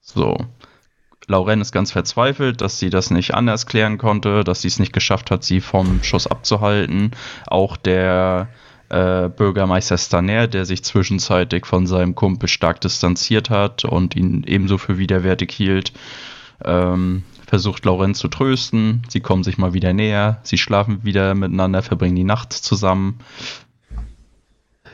So. 0.00 0.36
Lauren 1.28 1.60
ist 1.60 1.70
ganz 1.70 1.92
verzweifelt, 1.92 2.60
dass 2.60 2.80
sie 2.80 2.90
das 2.90 3.12
nicht 3.12 3.34
anders 3.34 3.66
klären 3.66 3.98
konnte, 3.98 4.42
dass 4.42 4.62
sie 4.62 4.68
es 4.68 4.80
nicht 4.80 4.92
geschafft 4.92 5.30
hat, 5.30 5.44
sie 5.44 5.60
vom 5.60 6.02
Schuss 6.02 6.26
abzuhalten. 6.26 7.12
Auch 7.46 7.76
der 7.76 8.48
äh, 8.88 9.28
Bürgermeister 9.28 9.96
Staner, 9.96 10.48
der 10.48 10.64
sich 10.64 10.82
zwischenzeitig 10.82 11.66
von 11.66 11.86
seinem 11.86 12.16
Kumpel 12.16 12.48
stark 12.48 12.80
distanziert 12.80 13.48
hat 13.48 13.84
und 13.84 14.16
ihn 14.16 14.42
ebenso 14.44 14.76
für 14.76 14.98
widerwärtig 14.98 15.52
hielt, 15.52 15.92
ähm, 16.64 17.22
versucht 17.50 17.84
Lauren 17.84 18.14
zu 18.14 18.28
trösten. 18.28 19.02
Sie 19.08 19.18
kommen 19.18 19.42
sich 19.42 19.58
mal 19.58 19.74
wieder 19.74 19.92
näher, 19.92 20.38
sie 20.44 20.56
schlafen 20.56 21.02
wieder 21.02 21.34
miteinander, 21.34 21.82
verbringen 21.82 22.14
die 22.14 22.22
Nacht 22.22 22.52
zusammen. 22.52 23.18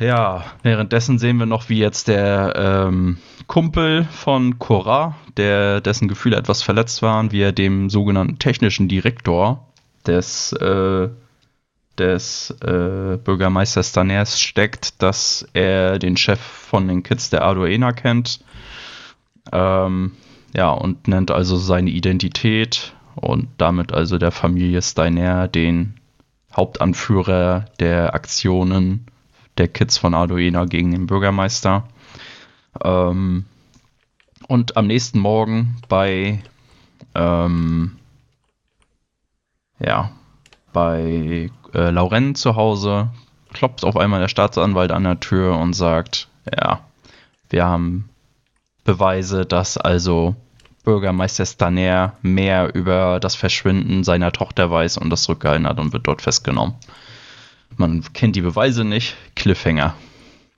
Ja, 0.00 0.46
währenddessen 0.62 1.18
sehen 1.18 1.36
wir 1.36 1.44
noch, 1.44 1.68
wie 1.68 1.78
jetzt 1.78 2.08
der 2.08 2.54
ähm, 2.56 3.18
Kumpel 3.46 4.04
von 4.04 4.58
Cora, 4.58 5.16
der 5.36 5.82
dessen 5.82 6.08
Gefühle 6.08 6.38
etwas 6.38 6.62
verletzt 6.62 7.02
waren, 7.02 7.30
wie 7.30 7.42
er 7.42 7.52
dem 7.52 7.90
sogenannten 7.90 8.38
technischen 8.38 8.88
Direktor 8.88 9.68
des 10.06 10.52
äh, 10.54 11.10
des 11.98 12.50
äh, 12.62 13.18
Bürgermeisters 13.22 13.92
Daners 13.92 14.40
steckt, 14.40 15.02
dass 15.02 15.46
er 15.52 15.98
den 15.98 16.16
Chef 16.16 16.40
von 16.40 16.88
den 16.88 17.02
Kids 17.02 17.28
der 17.30 17.42
Arduena 17.42 17.92
kennt. 17.92 18.40
Ähm, 19.52 20.12
ja, 20.56 20.70
und 20.70 21.06
nennt 21.06 21.30
also 21.30 21.56
seine 21.58 21.90
Identität 21.90 22.94
und 23.14 23.48
damit 23.58 23.92
also 23.92 24.16
der 24.16 24.32
Familie 24.32 24.80
Steiner 24.80 25.48
den 25.48 25.94
Hauptanführer 26.54 27.66
der 27.78 28.14
Aktionen 28.14 29.06
der 29.58 29.68
Kids 29.68 29.98
von 29.98 30.14
Arduena 30.14 30.64
gegen 30.64 30.92
den 30.92 31.06
Bürgermeister. 31.06 31.86
Ähm, 32.82 33.44
und 34.48 34.78
am 34.78 34.86
nächsten 34.86 35.18
Morgen 35.18 35.76
bei 35.88 36.42
ähm, 37.14 37.98
ja, 39.78 40.10
bei 40.72 41.50
äh, 41.74 41.90
Lauren 41.90 42.34
zu 42.34 42.56
Hause, 42.56 43.10
klopft 43.52 43.84
auf 43.84 43.96
einmal 43.96 44.20
der 44.20 44.28
Staatsanwalt 44.28 44.90
an 44.90 45.04
der 45.04 45.20
Tür 45.20 45.58
und 45.58 45.74
sagt, 45.74 46.28
ja, 46.50 46.80
wir 47.50 47.66
haben 47.66 48.08
Beweise, 48.84 49.44
dass 49.44 49.76
also 49.76 50.36
Bürgermeister 50.86 51.44
Staner 51.44 52.16
mehr 52.22 52.74
über 52.74 53.20
das 53.20 53.34
Verschwinden 53.34 54.04
seiner 54.04 54.30
Tochter 54.30 54.70
weiß 54.70 54.98
und 54.98 55.10
das 55.10 55.24
zurückgehalten 55.24 55.66
hat 55.66 55.80
und 55.80 55.92
wird 55.92 56.06
dort 56.06 56.22
festgenommen. 56.22 56.76
Man 57.76 58.04
kennt 58.12 58.36
die 58.36 58.40
Beweise 58.40 58.84
nicht. 58.84 59.16
Cliffhanger. 59.34 59.96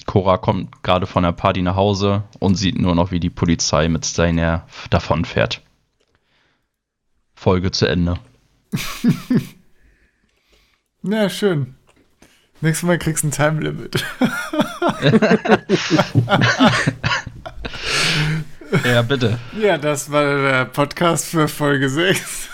Cora 0.05 0.37
kommt 0.37 0.83
gerade 0.83 1.07
von 1.07 1.23
der 1.23 1.33
Party 1.33 1.63
nach 1.63 1.77
Hause 1.77 2.25
und 2.39 2.57
sieht 2.57 2.79
nur 2.79 2.95
noch, 2.95 3.11
wie 3.11 3.21
die 3.21 3.31
Polizei 3.31 3.89
mit 3.89 4.05
Steiner 4.05 4.67
davonfährt. 4.91 5.63
Folge 7.35 7.71
zu 7.71 7.87
Ende. 7.87 8.19
ja, 11.05 11.31
schön. 11.31 11.75
Nächstes 12.61 12.87
Mal 12.87 12.99
kriegst 12.99 13.23
du 13.23 13.29
ein 13.29 13.31
Time-Limit. 13.31 14.05
ja, 18.85 19.03
bitte. 19.03 19.39
Ja, 19.61 19.79
das 19.79 20.11
war 20.11 20.25
der 20.25 20.65
Podcast 20.67 21.27
für 21.27 21.49
Folge 21.49 21.89
6. 21.89 22.49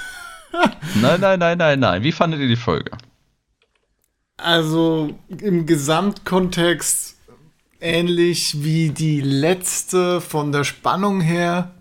nein, 1.01 1.21
nein, 1.21 1.39
nein, 1.39 1.59
nein, 1.59 1.81
nein. 1.81 2.03
Wie 2.03 2.13
fandet 2.13 2.41
ihr 2.41 2.49
die 2.49 2.57
Folge? 2.57 2.91
Also 4.37 5.19
im 5.29 5.67
Gesamtkontext 5.67 7.17
ähnlich 7.81 8.65
wie 8.65 8.91
die 8.91 9.21
letzte 9.21 10.21
von 10.21 10.53
der 10.53 10.65
Spannung 10.65 11.21
her. 11.21 11.75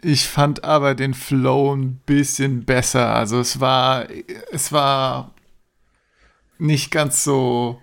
Ich 0.00 0.26
fand 0.26 0.64
aber 0.64 0.94
den 0.94 1.14
Flow 1.14 1.74
ein 1.74 2.00
bisschen 2.06 2.64
besser. 2.64 3.14
Also 3.14 3.38
es 3.38 3.60
war, 3.60 4.06
es 4.50 4.72
war 4.72 5.34
nicht 6.58 6.90
ganz 6.90 7.22
so, 7.22 7.80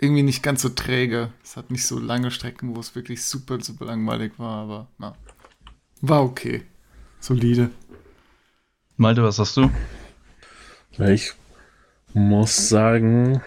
irgendwie 0.00 0.22
nicht 0.22 0.42
ganz 0.42 0.60
so 0.60 0.68
träge. 0.68 1.32
Es 1.48 1.56
hat 1.56 1.70
nicht 1.70 1.86
so 1.86 1.98
lange 1.98 2.30
Strecken, 2.30 2.76
wo 2.76 2.80
es 2.80 2.94
wirklich 2.94 3.24
super, 3.24 3.58
super 3.62 3.86
langweilig 3.86 4.32
war, 4.36 4.64
aber 4.64 4.86
na, 4.98 5.14
war 6.02 6.22
okay. 6.22 6.64
Solide. 7.20 7.70
Malte, 8.98 9.22
was 9.22 9.38
hast 9.38 9.56
du? 9.56 9.70
Ich 10.98 11.32
muss 12.12 12.68
sagen, 12.68 13.40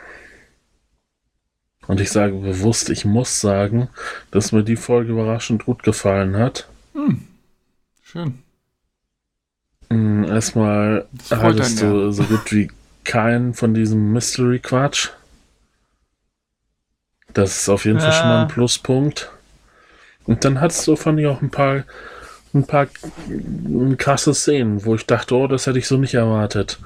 und 1.86 2.00
ich 2.00 2.10
sage 2.10 2.34
bewusst, 2.34 2.90
ich 2.90 3.06
muss 3.06 3.40
sagen, 3.40 3.88
dass 4.32 4.52
mir 4.52 4.64
die 4.64 4.78
Folge 4.78 5.12
überraschend 5.12 5.66
gut 5.66 5.84
gefallen 5.84 6.38
hat. 6.38 6.68
Hm. 6.94 7.28
Schön. 8.02 8.40
Hm, 9.92 10.24
erstmal 10.24 11.08
hattest 11.30 11.84
du 11.84 12.06
ja. 12.06 12.12
so 12.12 12.24
gut 12.24 12.52
wie 12.52 12.72
keinen 13.04 13.54
von 13.54 13.76
diesem 13.76 14.12
Mystery-Quatsch. 14.12 15.12
Das 17.34 17.62
ist 17.62 17.70
auf 17.70 17.86
jeden 17.86 17.98
ja. 17.98 18.06
Fall 18.06 18.14
schon 18.14 18.28
mal 18.28 18.42
ein 18.44 18.48
Pluspunkt. 18.48 19.32
Und 20.26 20.46
dann 20.46 20.62
hattest 20.62 20.88
du, 20.88 20.96
fand 20.96 21.20
ich, 21.20 21.28
auch 21.28 21.42
ein 21.42 21.50
paar, 21.50 21.84
ein 22.54 22.66
paar 22.66 22.88
krasse 23.98 24.34
Szenen, 24.34 24.86
wo 24.86 24.96
ich 24.96 25.06
dachte, 25.06 25.36
oh, 25.36 25.48
das 25.48 25.68
hätte 25.68 25.80
ich 25.80 25.88
so 25.88 25.98
nicht 25.98 26.14
erwartet 26.14 26.78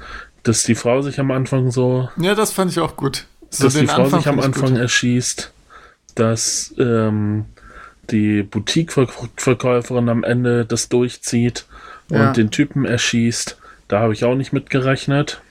dass 0.46 0.64
die 0.64 0.76
Frau 0.76 1.02
sich 1.02 1.20
am 1.20 1.32
Anfang 1.32 1.72
so. 1.72 2.10
Ja, 2.18 2.36
das 2.36 2.52
fand 2.52 2.72
ich 2.72 2.80
auch 2.80 2.96
gut. 2.96 3.26
So 3.50 3.66
dass 3.66 3.74
die 3.74 3.88
Frau 3.88 4.04
Anfang 4.04 4.20
sich 4.20 4.30
am 4.30 4.40
Anfang 4.40 4.72
gut. 4.72 4.80
erschießt, 4.80 5.52
dass 6.14 6.74
ähm, 6.78 7.46
die 8.12 8.44
Boutique-Verkäuferin 8.44 10.10
am 10.10 10.24
Ende 10.24 10.66
das 10.66 10.88
durchzieht 10.90 11.66
ja. 12.10 12.28
und 12.28 12.38
den 12.38 12.52
Typen 12.52 12.86
erschießt. 12.86 13.58
Da 13.88 14.00
habe 14.00 14.14
ich 14.14 14.24
auch 14.24 14.36
nicht 14.36 14.54
mit 14.54 14.70
gerechnet. 14.70 15.42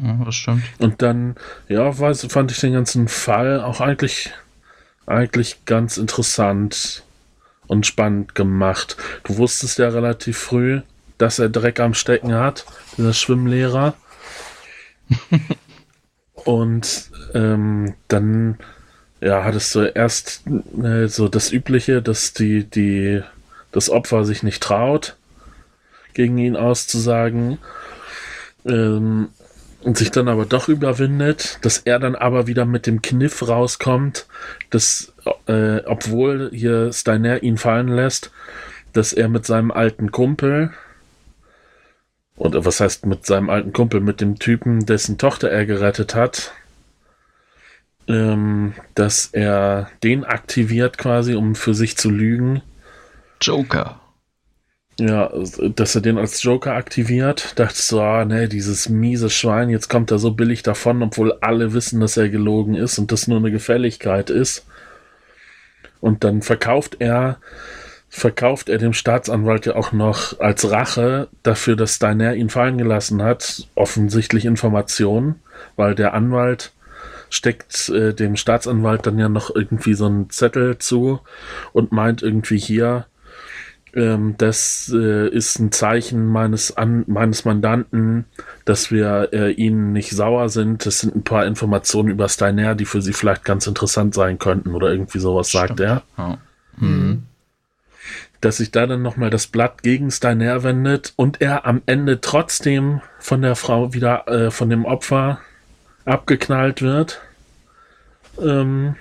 Ja, 0.00 0.24
das 0.24 0.34
stimmt. 0.34 0.64
Und 0.78 1.02
dann, 1.02 1.36
ja, 1.68 1.98
weiß, 1.98 2.26
fand 2.30 2.50
ich 2.50 2.60
den 2.60 2.72
ganzen 2.72 3.08
Fall 3.08 3.60
auch 3.60 3.80
eigentlich, 3.80 4.32
eigentlich 5.06 5.64
ganz 5.66 5.96
interessant 5.96 7.04
und 7.66 7.86
spannend 7.86 8.34
gemacht. 8.34 8.96
Du 9.22 9.36
wusstest 9.38 9.78
ja 9.78 9.88
relativ 9.88 10.38
früh, 10.38 10.80
dass 11.18 11.38
er 11.38 11.48
Dreck 11.48 11.80
am 11.80 11.94
Stecken 11.94 12.34
hat, 12.34 12.66
dieser 12.96 13.12
Schwimmlehrer. 13.12 13.94
und 16.34 17.10
ähm, 17.34 17.94
dann 18.08 18.58
ja, 19.20 19.44
hattest 19.44 19.74
du 19.74 19.80
erst 19.80 20.42
äh, 20.82 21.06
so 21.06 21.28
das 21.28 21.52
Übliche, 21.52 22.02
dass 22.02 22.32
die, 22.32 22.64
die, 22.64 23.22
das 23.72 23.88
Opfer 23.88 24.24
sich 24.24 24.42
nicht 24.42 24.62
traut, 24.62 25.16
gegen 26.12 26.36
ihn 26.38 26.56
auszusagen. 26.56 27.58
Ähm, 28.66 29.28
und 29.84 29.98
sich 29.98 30.10
dann 30.10 30.28
aber 30.28 30.46
doch 30.46 30.68
überwindet, 30.68 31.58
dass 31.62 31.78
er 31.78 31.98
dann 31.98 32.14
aber 32.14 32.46
wieder 32.46 32.64
mit 32.64 32.86
dem 32.86 33.02
Kniff 33.02 33.46
rauskommt, 33.46 34.26
dass, 34.70 35.12
äh, 35.46 35.80
obwohl 35.84 36.50
hier 36.52 36.92
Steiner 36.92 37.42
ihn 37.42 37.58
fallen 37.58 37.88
lässt, 37.88 38.30
dass 38.92 39.12
er 39.12 39.28
mit 39.28 39.44
seinem 39.44 39.70
alten 39.70 40.10
Kumpel, 40.10 40.72
oder 42.36 42.64
was 42.64 42.80
heißt 42.80 43.06
mit 43.06 43.26
seinem 43.26 43.50
alten 43.50 43.72
Kumpel, 43.72 44.00
mit 44.00 44.20
dem 44.20 44.38
Typen, 44.38 44.86
dessen 44.86 45.18
Tochter 45.18 45.50
er 45.50 45.66
gerettet 45.66 46.14
hat, 46.14 46.52
ähm, 48.08 48.72
dass 48.94 49.28
er 49.32 49.90
den 50.02 50.24
aktiviert 50.24 50.96
quasi, 50.98 51.34
um 51.34 51.54
für 51.54 51.74
sich 51.74 51.96
zu 51.96 52.10
lügen. 52.10 52.62
Joker. 53.40 54.00
Ja, 55.00 55.32
dass 55.74 55.94
er 55.96 56.02
den 56.02 56.18
als 56.18 56.42
Joker 56.42 56.74
aktiviert. 56.74 57.58
Dachte 57.58 57.82
so, 57.82 58.00
ah, 58.00 58.24
ne, 58.24 58.48
dieses 58.48 58.88
miese 58.88 59.28
Schwein, 59.28 59.68
jetzt 59.68 59.88
kommt 59.88 60.12
er 60.12 60.18
so 60.18 60.30
billig 60.30 60.62
davon, 60.62 61.02
obwohl 61.02 61.32
alle 61.40 61.72
wissen, 61.72 62.00
dass 62.00 62.16
er 62.16 62.28
gelogen 62.28 62.76
ist 62.76 62.98
und 62.98 63.10
das 63.10 63.26
nur 63.26 63.38
eine 63.38 63.50
Gefälligkeit 63.50 64.30
ist. 64.30 64.64
Und 66.00 66.22
dann 66.22 66.42
verkauft 66.42 66.96
er 67.00 67.38
verkauft 68.14 68.68
er 68.68 68.78
dem 68.78 68.92
Staatsanwalt 68.92 69.66
ja 69.66 69.74
auch 69.74 69.90
noch 69.90 70.38
als 70.38 70.70
Rache 70.70 71.26
dafür, 71.42 71.74
dass 71.74 71.96
Steiner 71.96 72.34
ihn 72.34 72.48
fallen 72.48 72.78
gelassen 72.78 73.20
hat, 73.20 73.66
offensichtlich 73.74 74.44
Informationen, 74.44 75.40
weil 75.74 75.96
der 75.96 76.14
Anwalt 76.14 76.72
steckt 77.28 77.88
äh, 77.88 78.14
dem 78.14 78.36
Staatsanwalt 78.36 79.04
dann 79.06 79.18
ja 79.18 79.28
noch 79.28 79.52
irgendwie 79.52 79.94
so 79.94 80.06
einen 80.06 80.30
Zettel 80.30 80.78
zu 80.78 81.20
und 81.72 81.90
meint 81.90 82.22
irgendwie 82.22 82.58
hier, 82.58 83.06
ähm, 83.94 84.34
das 84.38 84.92
äh, 84.94 85.28
ist 85.28 85.58
ein 85.58 85.72
Zeichen 85.72 86.26
meines, 86.26 86.76
An 86.76 87.04
meines 87.06 87.44
Mandanten, 87.44 88.24
dass 88.64 88.90
wir 88.90 89.30
äh, 89.32 89.52
ihnen 89.52 89.92
nicht 89.92 90.10
sauer 90.10 90.48
sind. 90.48 90.86
Das 90.86 91.00
sind 91.00 91.14
ein 91.16 91.24
paar 91.24 91.46
Informationen 91.46 92.10
über 92.10 92.28
Steiner, 92.28 92.74
die 92.74 92.84
für 92.84 93.02
sie 93.02 93.12
vielleicht 93.12 93.44
ganz 93.44 93.66
interessant 93.66 94.14
sein 94.14 94.38
könnten 94.38 94.74
oder 94.74 94.90
irgendwie 94.90 95.18
sowas, 95.18 95.48
Stimmt. 95.48 95.68
sagt 95.68 95.80
er. 95.80 96.02
Ja. 96.16 96.38
Mhm 96.76 97.24
dass 98.44 98.58
sich 98.58 98.70
da 98.70 98.86
dann 98.86 99.00
nochmal 99.00 99.30
das 99.30 99.46
Blatt 99.46 99.82
gegen 99.82 100.10
Steiner 100.10 100.62
wendet 100.62 101.14
und 101.16 101.40
er 101.40 101.66
am 101.66 101.80
Ende 101.86 102.20
trotzdem 102.20 103.00
von 103.18 103.40
der 103.40 103.56
Frau 103.56 103.94
wieder, 103.94 104.28
äh, 104.28 104.50
von 104.50 104.68
dem 104.68 104.84
Opfer 104.84 105.40
abgeknallt 106.04 106.82
wird. 106.82 107.22
Ähm, 108.40 108.96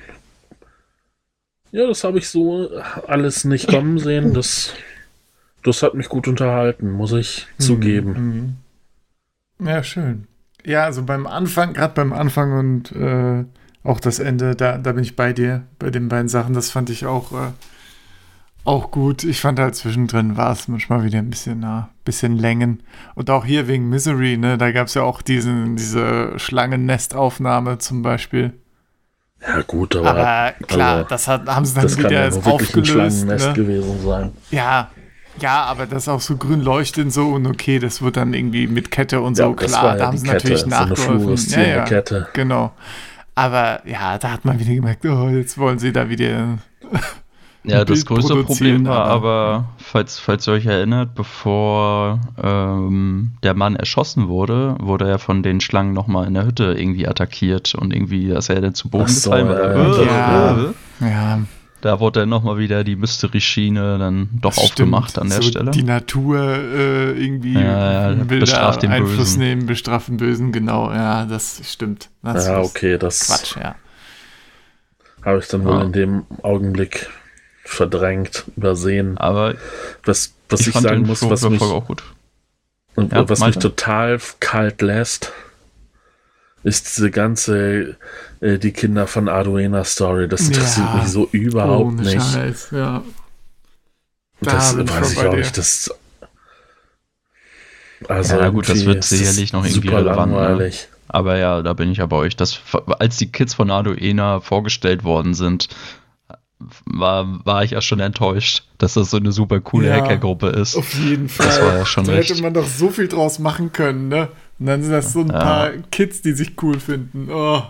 ja, 1.73 1.87
das 1.87 2.03
habe 2.03 2.19
ich 2.19 2.29
so 2.29 2.69
alles 3.07 3.45
nicht 3.45 3.67
kommen 3.67 3.97
sehen. 3.97 4.33
Das, 4.33 4.73
das 5.63 5.81
hat 5.81 5.95
mich 5.95 6.07
gut 6.07 6.27
unterhalten, 6.27 6.91
muss 6.91 7.13
ich 7.13 7.47
mhm. 7.57 7.63
zugeben. 7.63 8.57
Mhm. 9.57 9.67
Ja, 9.67 9.83
schön. 9.83 10.27
Ja, 10.63 10.85
also 10.85 11.03
beim 11.03 11.25
Anfang, 11.25 11.73
gerade 11.73 11.95
beim 11.95 12.13
Anfang 12.13 12.57
und 12.57 12.91
äh, 12.91 13.43
auch 13.83 13.99
das 13.99 14.19
Ende, 14.19 14.55
da, 14.55 14.77
da 14.77 14.91
bin 14.91 15.03
ich 15.03 15.15
bei 15.15 15.33
dir, 15.33 15.63
bei 15.79 15.89
den 15.89 16.09
beiden 16.09 16.29
Sachen. 16.29 16.53
Das 16.53 16.69
fand 16.69 16.91
ich 16.91 17.07
auch 17.07 17.31
äh, 17.31 17.51
auch 18.65 18.91
gut. 18.91 19.23
Ich 19.23 19.41
fand 19.41 19.59
halt 19.59 19.75
zwischendrin 19.75 20.37
war 20.37 20.51
es 20.51 20.67
manchmal 20.67 21.03
wieder 21.03 21.17
ein 21.17 21.31
bisschen 21.31 21.59
nah, 21.59 21.89
bisschen 22.05 22.37
Längen. 22.37 22.83
Und 23.15 23.31
auch 23.31 23.45
hier 23.45 23.67
wegen 23.67 23.89
Misery, 23.89 24.37
ne? 24.37 24.59
Da 24.59 24.71
gab 24.71 24.87
es 24.87 24.93
ja 24.93 25.01
auch 25.01 25.23
diesen, 25.23 25.75
diese 25.75 26.37
Schlangennestaufnahme 26.37 27.79
zum 27.79 28.03
Beispiel. 28.03 28.53
Ja, 29.45 29.61
gut, 29.61 29.95
aber. 29.95 30.09
Aber 30.09 30.53
klar, 30.67 30.97
also, 30.97 31.09
das 31.09 31.27
hat, 31.27 31.47
haben 31.47 31.65
sie 31.65 31.75
dann 31.75 31.97
wieder 31.97 32.29
ja 32.29 32.41
aufgelöst. 32.43 33.29
Ein 33.29 33.37
ne? 33.37 33.53
gewesen 33.53 34.01
sein. 34.03 34.31
Ja, 34.51 34.89
ja, 35.39 35.63
aber 35.63 35.85
das 35.85 36.07
auch 36.07 36.21
so 36.21 36.37
grün 36.37 36.61
leuchtend 36.61 37.11
so 37.11 37.29
und 37.29 37.47
okay, 37.47 37.79
das 37.79 38.01
wird 38.01 38.17
dann 38.17 38.33
irgendwie 38.33 38.67
mit 38.67 38.91
Kette 38.91 39.19
und 39.19 39.35
so, 39.35 39.43
ja, 39.43 39.53
klar, 39.53 39.97
da 39.97 40.07
haben 40.07 40.17
sie 40.17 40.27
Kette, 40.27 40.35
natürlich 40.35 40.65
nachgeholfen. 40.65 41.37
So 41.37 41.55
eine 41.55 41.67
ja, 41.67 41.75
ja, 41.77 41.83
Kette. 41.83 42.27
Genau. 42.33 42.71
Aber 43.35 43.81
ja, 43.85 44.17
da 44.19 44.31
hat 44.31 44.45
man 44.45 44.59
wieder 44.59 44.73
gemerkt, 44.73 45.05
oh, 45.05 45.27
jetzt 45.29 45.57
wollen 45.57 45.79
sie 45.79 45.91
da 45.91 46.07
wieder 46.07 46.59
ja, 47.63 47.85
das 47.85 48.05
größte 48.05 48.43
Problem 48.43 48.85
war 48.85 49.05
aber, 49.05 49.65
falls, 49.77 50.19
falls 50.19 50.47
ihr 50.47 50.53
euch 50.53 50.65
erinnert, 50.65 51.15
bevor 51.15 52.19
ähm, 52.41 53.31
der 53.41 53.53
Mann 53.53 53.75
erschossen 53.75 54.27
wurde, 54.27 54.75
wurde 54.79 55.07
er 55.07 55.19
von 55.19 55.43
den 55.43 55.61
Schlangen 55.61 55.93
nochmal 55.93 56.27
in 56.27 56.33
der 56.33 56.45
Hütte 56.45 56.75
irgendwie 56.77 57.07
attackiert 57.07 57.73
und 57.75 57.93
irgendwie, 57.93 58.27
dass 58.27 58.49
er 58.49 58.59
dann 58.61 58.75
zu 58.75 58.89
Boden 58.89 59.07
so, 59.07 59.29
gefallen 59.29 59.47
war. 59.49 60.05
Ja, 60.05 60.73
ja. 61.07 61.39
Da 61.79 61.99
wurde 61.99 62.21
dann 62.21 62.29
nochmal 62.29 62.57
wieder 62.57 62.85
die 62.85 62.95
Mystery-Schiene 62.95 63.97
dann 63.97 64.29
doch 64.41 64.55
das 64.55 64.63
aufgemacht 64.63 65.11
stimmt. 65.11 65.23
an 65.23 65.29
der 65.29 65.41
so 65.41 65.47
Stelle. 65.49 65.71
Die 65.71 65.83
Natur 65.83 66.39
äh, 66.39 67.11
irgendwie 67.11 67.55
ja, 67.55 68.11
ja, 68.13 68.29
will 68.29 68.39
da 68.39 68.69
Einfluss 68.69 69.17
Bösen. 69.17 69.39
nehmen, 69.39 69.65
bestrafen 69.65 70.15
Bösen, 70.15 70.53
genau, 70.53 70.91
ja, 70.91 71.25
das 71.25 71.61
stimmt. 71.65 72.09
Das 72.21 72.47
ja, 72.47 72.61
okay, 72.61 72.97
das 72.97 73.27
Quatsch, 73.27 73.57
ja. 73.57 73.75
Habe 75.25 75.39
ich 75.39 75.47
dann 75.47 75.65
wohl 75.65 75.81
in 75.81 75.91
dem 75.91 76.23
Augenblick 76.41 77.09
verdrängt, 77.73 78.45
übersehen. 78.55 79.17
Aber 79.17 79.55
was, 80.03 80.33
was 80.49 80.61
ich, 80.61 80.67
ich 80.67 80.73
sagen 80.73 81.03
muss, 81.03 81.27
was 81.27 81.47
mich, 81.49 81.61
auch 81.61 81.85
gut. 81.85 82.03
Ja, 82.95 83.27
was 83.27 83.39
mich 83.39 83.57
total 83.57 84.19
kalt 84.39 84.81
lässt, 84.81 85.31
ist 86.63 86.95
diese 86.95 87.11
ganze 87.11 87.97
äh, 88.39 88.57
die 88.57 88.71
Kinder 88.71 89.07
von 89.07 89.27
Arduino 89.27 89.83
Story. 89.83 90.27
Das 90.27 90.47
interessiert 90.47 90.87
ja, 90.87 90.95
mich 90.95 91.07
so 91.07 91.27
überhaupt 91.31 91.95
nicht. 91.95 92.21
Scheiß, 92.21 92.69
ja. 92.71 93.03
Da 94.41 94.51
das 94.51 94.77
weiß 94.77 95.13
ich 95.13 95.19
auch 95.19 95.35
nicht. 95.35 95.57
Das 95.57 95.91
also 98.07 98.35
ja, 98.37 98.49
gut, 98.49 98.69
das 98.69 98.85
wird 98.85 99.03
sicherlich 99.03 99.53
noch 99.53 99.65
irgendwie 99.65 99.89
relevant. 99.89 100.31
Ne? 100.31 100.37
Langweilig. 100.37 100.87
Ne? 100.89 100.97
Aber 101.07 101.37
ja, 101.37 101.61
da 101.61 101.73
bin 101.73 101.91
ich 101.91 101.99
ja 101.99 102.05
bei 102.05 102.17
euch. 102.17 102.35
Das, 102.35 102.59
als 102.99 103.17
die 103.17 103.31
Kids 103.31 103.53
von 103.53 103.69
Arduino 103.69 104.39
vorgestellt 104.39 105.03
worden 105.03 105.33
sind, 105.33 105.69
war, 106.85 107.45
war 107.45 107.63
ich 107.63 107.71
ja 107.71 107.81
schon 107.81 107.99
enttäuscht, 107.99 108.63
dass 108.77 108.93
das 108.93 109.09
so 109.09 109.17
eine 109.17 109.31
super 109.31 109.59
coole 109.59 109.87
ja, 109.87 109.95
Hackergruppe 109.95 110.47
ist. 110.47 110.75
Auf 110.75 110.93
jeden 110.93 111.29
Fall. 111.29 111.47
Das 111.47 111.61
war 111.61 111.77
ja 111.77 111.85
schon 111.85 112.05
da 112.05 112.13
recht. 112.13 112.29
hätte 112.29 112.41
man 112.41 112.53
doch 112.53 112.67
so 112.67 112.89
viel 112.89 113.07
draus 113.07 113.39
machen 113.39 113.71
können, 113.71 114.07
ne? 114.07 114.29
Und 114.59 114.67
dann 114.67 114.81
sind 114.81 114.91
das 114.91 115.13
so 115.13 115.21
ein 115.21 115.29
ja. 115.29 115.39
paar 115.39 115.69
Kids, 115.91 116.21
die 116.21 116.33
sich 116.33 116.61
cool 116.61 116.79
finden. 116.79 117.29
Oh, 117.29 117.63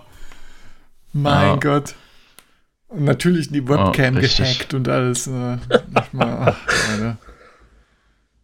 mein 1.13 1.47
ja. 1.47 1.55
Gott. 1.55 1.95
Und 2.89 3.05
natürlich 3.05 3.49
die 3.49 3.67
Webcam 3.67 4.17
oh, 4.17 4.19
gehackt 4.19 4.73
und 4.73 4.87
alles. 4.87 5.27
Äh, 5.27 5.57
mal, 6.11 6.53
ach, 6.53 6.57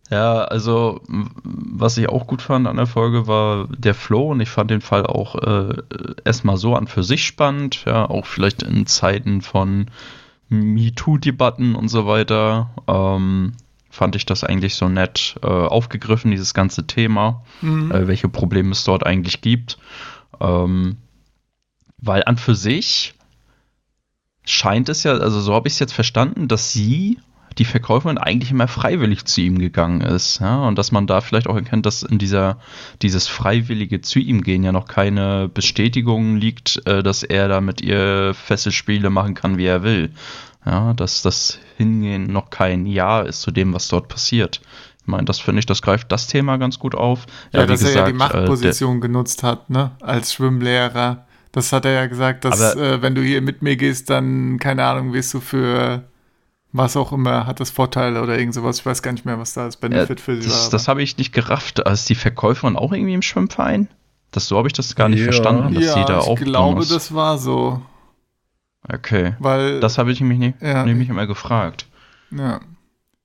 ja, 0.09 0.43
also 0.45 1.01
was 1.07 1.97
ich 1.97 2.09
auch 2.09 2.25
gut 2.25 2.41
fand 2.41 2.67
an 2.67 2.77
der 2.77 2.87
Folge 2.87 3.27
war 3.27 3.67
der 3.69 3.93
Flow 3.93 4.31
und 4.31 4.39
ich 4.39 4.49
fand 4.49 4.71
den 4.71 4.81
Fall 4.81 5.05
auch 5.05 5.35
äh, 5.35 5.75
erstmal 6.25 6.57
so 6.57 6.75
an 6.75 6.87
für 6.87 7.03
sich 7.03 7.25
spannend, 7.25 7.85
ja, 7.85 8.09
auch 8.09 8.25
vielleicht 8.25 8.63
in 8.63 8.87
Zeiten 8.87 9.41
von 9.41 9.85
MeToo-Debatten 10.49 11.75
und 11.75 11.87
so 11.89 12.05
weiter, 12.05 12.69
ähm, 12.87 13.53
fand 13.89 14.15
ich 14.15 14.25
das 14.25 14.43
eigentlich 14.43 14.75
so 14.75 14.89
nett 14.89 15.35
äh, 15.43 15.47
aufgegriffen, 15.47 16.31
dieses 16.31 16.53
ganze 16.53 16.87
Thema, 16.87 17.43
mhm. 17.61 17.91
äh, 17.91 18.07
welche 18.07 18.29
Probleme 18.29 18.71
es 18.71 18.83
dort 18.83 19.05
eigentlich 19.05 19.41
gibt. 19.41 19.77
Ähm, 20.39 20.97
weil 21.97 22.23
an 22.25 22.37
für 22.37 22.55
sich 22.55 23.15
scheint 24.45 24.89
es 24.89 25.03
ja, 25.03 25.13
also 25.13 25.41
so 25.41 25.53
habe 25.53 25.67
ich 25.67 25.73
es 25.73 25.79
jetzt 25.79 25.93
verstanden, 25.93 26.47
dass 26.47 26.71
sie 26.71 27.19
die 27.59 27.65
Verkäuferin 27.65 28.17
eigentlich 28.17 28.51
immer 28.51 28.67
freiwillig 28.67 29.25
zu 29.25 29.41
ihm 29.41 29.59
gegangen 29.59 30.01
ist. 30.01 30.39
Ja? 30.39 30.63
Und 30.63 30.77
dass 30.77 30.91
man 30.91 31.07
da 31.07 31.19
vielleicht 31.21 31.47
auch 31.47 31.55
erkennt, 31.55 31.85
dass 31.85 32.03
in 32.03 32.17
dieser, 32.17 32.57
dieses 33.01 33.27
freiwillige 33.27 34.01
zu 34.01 34.19
ihm 34.19 34.41
gehen 34.41 34.63
ja 34.63 34.71
noch 34.71 34.87
keine 34.87 35.49
Bestätigung 35.49 36.37
liegt, 36.37 36.81
äh, 36.87 37.03
dass 37.03 37.21
er 37.23 37.49
da 37.49 37.59
mit 37.59 37.81
ihr 37.81 38.33
Fesselspiele 38.33 39.09
machen 39.09 39.35
kann, 39.35 39.57
wie 39.57 39.65
er 39.65 39.83
will. 39.83 40.11
Ja, 40.65 40.93
dass 40.93 41.21
das 41.21 41.59
Hingehen 41.77 42.31
noch 42.31 42.49
kein 42.49 42.85
Ja 42.85 43.21
ist 43.21 43.41
zu 43.41 43.51
dem, 43.51 43.73
was 43.73 43.87
dort 43.87 44.07
passiert. 44.07 44.61
Ich 45.01 45.07
meine, 45.07 45.25
das 45.25 45.39
finde 45.39 45.59
ich, 45.59 45.65
das 45.65 45.81
greift 45.81 46.11
das 46.11 46.27
Thema 46.27 46.57
ganz 46.57 46.79
gut 46.79 46.95
auf. 46.95 47.25
Ja, 47.51 47.61
ja 47.61 47.65
dass 47.65 47.79
gesagt, 47.79 47.95
er 47.95 48.01
ja 48.01 48.07
die 48.07 48.17
Machtposition 48.17 48.97
äh, 48.97 48.99
genutzt 49.01 49.43
hat, 49.43 49.69
ne, 49.69 49.91
als 50.01 50.33
Schwimmlehrer. 50.33 51.25
Das 51.51 51.73
hat 51.73 51.85
er 51.85 51.91
ja 51.93 52.05
gesagt, 52.05 52.45
dass 52.45 52.75
äh, 52.75 53.01
wenn 53.01 53.15
du 53.15 53.21
hier 53.21 53.41
mit 53.41 53.61
mir 53.61 53.75
gehst, 53.75 54.09
dann, 54.09 54.59
keine 54.59 54.85
Ahnung, 54.85 55.13
wirst 55.13 55.33
du 55.33 55.39
für 55.39 56.03
was 56.71 56.95
auch 56.95 57.11
immer, 57.11 57.47
hat 57.47 57.59
das 57.59 57.71
Vorteile 57.71 58.21
oder 58.21 58.37
irgend 58.37 58.53
sowas. 58.53 58.79
Ich 58.79 58.85
weiß 58.85 59.01
gar 59.01 59.11
nicht 59.11 59.25
mehr, 59.25 59.39
was 59.39 59.53
da 59.53 59.63
als 59.63 59.77
Benefit 59.77 60.19
ja, 60.19 60.23
für 60.23 60.41
sie 60.41 60.47
das, 60.47 60.65
war. 60.65 60.71
Das 60.71 60.87
habe 60.87 61.01
ich 61.01 61.17
nicht 61.17 61.33
gerafft. 61.33 61.79
Ist 61.79 62.09
die 62.09 62.15
Verkäuferin 62.15 62.75
auch 62.75 62.93
irgendwie 62.93 63.13
im 63.13 63.21
Schwimmverein? 63.21 63.87
Das, 64.31 64.47
so 64.47 64.57
habe 64.57 64.67
ich 64.67 64.73
das 64.73 64.95
gar 64.95 65.09
nicht 65.09 65.19
ja. 65.19 65.25
verstanden, 65.25 65.73
dass 65.73 65.83
ja, 65.83 65.93
sie 65.93 66.05
da 66.05 66.19
auch. 66.19 66.37
Ich 66.37 66.45
glaube, 66.45 66.85
das 66.85 67.13
war 67.13 67.37
so. 67.37 67.81
Okay. 68.87 69.35
Weil, 69.39 69.79
das 69.79 69.97
habe 69.97 70.11
ich 70.11 70.21
nämlich, 70.21 70.39
nie, 70.39 70.53
ja, 70.61 70.85
nämlich 70.85 71.09
immer 71.09 71.27
gefragt. 71.27 71.87
Ja. 72.31 72.59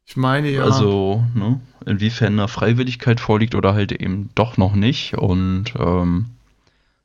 Ich 0.07 0.17
meine 0.17 0.51
ja. 0.51 0.63
Also, 0.65 1.25
ne, 1.35 1.61
inwiefern 1.87 2.39
eine 2.39 2.49
Freiwilligkeit 2.49 3.21
vorliegt 3.21 3.55
oder 3.55 3.75
halt 3.75 3.93
eben 3.93 4.31
doch 4.35 4.57
noch 4.57 4.75
nicht. 4.75 5.17
Und 5.17 5.75
ähm, 5.79 6.27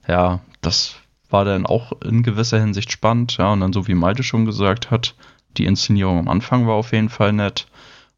ja, 0.07 0.39
das 0.61 0.95
war 1.29 1.45
dann 1.45 1.65
auch 1.65 1.93
in 2.01 2.23
gewisser 2.23 2.59
Hinsicht 2.59 2.91
spannend. 2.91 3.37
Ja, 3.37 3.51
und 3.51 3.59
dann, 3.59 3.73
so 3.73 3.87
wie 3.87 3.93
Malte 3.93 4.23
schon 4.23 4.45
gesagt 4.45 4.91
hat, 4.91 5.15
die 5.59 5.65
Inszenierung 5.65 6.17
am 6.19 6.29
Anfang 6.29 6.65
war 6.65 6.75
auf 6.75 6.93
jeden 6.93 7.09
Fall 7.09 7.33
nett. 7.33 7.67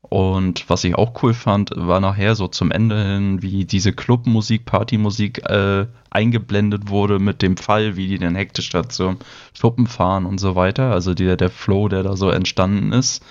Und 0.01 0.69
was 0.69 0.83
ich 0.83 0.95
auch 0.95 1.23
cool 1.23 1.33
fand, 1.33 1.71
war 1.75 1.99
nachher 1.99 2.35
so 2.35 2.47
zum 2.47 2.71
Ende 2.71 3.01
hin, 3.01 3.41
wie 3.41 3.65
diese 3.65 3.93
Clubmusik, 3.93 4.65
Partymusik 4.65 5.49
äh, 5.49 5.85
eingeblendet 6.09 6.89
wurde 6.89 7.19
mit 7.19 7.41
dem 7.41 7.55
Fall, 7.55 7.95
wie 7.95 8.07
die 8.07 8.17
dann 8.17 8.35
hektisch 8.35 8.69
da 8.69 8.89
zum 8.89 9.17
Schuppen 9.53 9.87
fahren 9.87 10.25
und 10.25 10.39
so 10.39 10.55
weiter. 10.55 10.91
Also 10.91 11.13
der, 11.13 11.37
der 11.37 11.49
Flow, 11.49 11.87
der 11.87 12.03
da 12.03 12.15
so 12.15 12.29
entstanden 12.29 12.91
ist. 12.91 13.23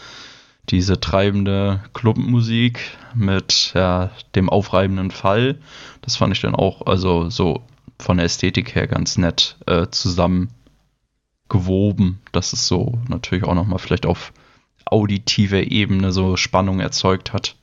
Diese 0.71 1.01
treibende 1.01 1.83
Clubmusik 1.93 2.81
mit 3.15 3.73
ja, 3.75 4.11
dem 4.35 4.49
aufreibenden 4.49 5.11
Fall. 5.11 5.59
Das 6.03 6.17
fand 6.17 6.33
ich 6.33 6.41
dann 6.41 6.55
auch, 6.55 6.87
also 6.87 7.29
so 7.29 7.63
von 7.99 8.17
der 8.17 8.27
Ästhetik 8.27 8.75
her 8.75 8.87
ganz 8.87 9.19
nett 9.19 9.57
äh, 9.67 9.89
zusammen 9.91 10.49
gewoben, 11.51 12.21
dass 12.33 12.55
es 12.55 12.67
so 12.67 12.99
natürlich 13.09 13.45
auch 13.45 13.55
nochmal 13.55 13.79
vielleicht 13.79 14.07
auf 14.07 14.33
auditiver 14.87 15.71
Ebene 15.71 16.13
so 16.13 16.37
Spannung 16.37 16.81
erzeugt 16.81 17.33
hat. 17.35 17.57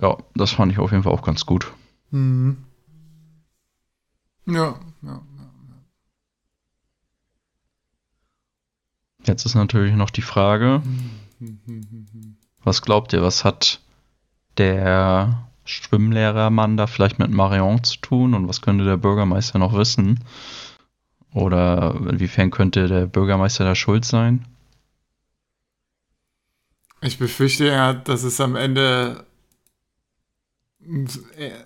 Ja, 0.00 0.16
das 0.34 0.52
fand 0.52 0.72
ich 0.72 0.78
auf 0.78 0.90
jeden 0.90 1.02
Fall 1.02 1.12
auch 1.12 1.22
ganz 1.22 1.44
gut. 1.44 1.70
Mhm. 2.10 2.56
Ja, 4.46 4.80
ja, 5.02 5.12
ja, 5.12 5.22
Jetzt 9.24 9.44
ist 9.46 9.54
natürlich 9.54 9.94
noch 9.94 10.10
die 10.10 10.22
Frage, 10.22 10.82
was 12.64 12.82
glaubt 12.82 13.12
ihr, 13.12 13.22
was 13.22 13.44
hat 13.44 13.80
der 14.58 15.48
Schwimmlehrermann 15.64 16.76
da 16.76 16.88
vielleicht 16.88 17.20
mit 17.20 17.30
Marion 17.30 17.84
zu 17.84 17.98
tun 17.98 18.34
und 18.34 18.48
was 18.48 18.62
könnte 18.62 18.84
der 18.84 18.96
Bürgermeister 18.96 19.60
noch 19.60 19.74
wissen? 19.74 20.18
Oder 21.34 21.94
inwiefern 22.08 22.50
könnte 22.50 22.88
der 22.88 23.06
Bürgermeister 23.06 23.64
da 23.64 23.74
schuld 23.74 24.04
sein? 24.04 24.46
Ich 27.00 27.18
befürchte 27.18 27.66
ja, 27.66 27.94
dass 27.94 28.22
es 28.22 28.40
am 28.40 28.54
Ende 28.54 29.24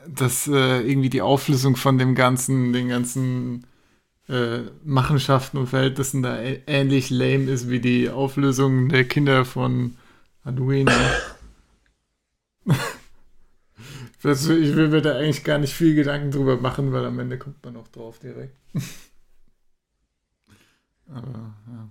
dass 0.09 0.47
äh, 0.47 0.81
irgendwie 0.81 1.09
die 1.09 1.23
Auflösung 1.23 1.77
von 1.77 1.99
dem 1.99 2.15
ganzen, 2.15 2.73
den 2.73 2.89
ganzen 2.89 3.67
äh, 4.29 4.61
Machenschaften 4.85 5.59
und 5.59 5.69
Verhältnissen 5.69 6.23
da 6.23 6.39
ähnlich 6.39 7.11
lame 7.11 7.51
ist 7.51 7.71
wie 7.71 7.81
die 7.81 8.11
Auflösung 8.11 8.89
der 8.89 9.05
Kinder 9.05 9.45
von 9.45 9.97
Arduino. 10.45 10.93
ich 14.23 14.49
will 14.49 14.89
mir 14.89 15.01
da 15.01 15.17
eigentlich 15.17 15.45
gar 15.45 15.59
nicht 15.59 15.73
viel 15.73 15.95
Gedanken 15.95 16.31
drüber 16.31 16.57
machen, 16.59 16.93
weil 16.93 17.07
am 17.07 17.19
Ende 17.19 17.39
kommt 17.39 17.65
man 17.65 17.77
auch 17.77 17.89
drauf 17.89 18.19
direkt. 18.19 18.57
Aber, 21.09 21.55
ja. 21.67 21.89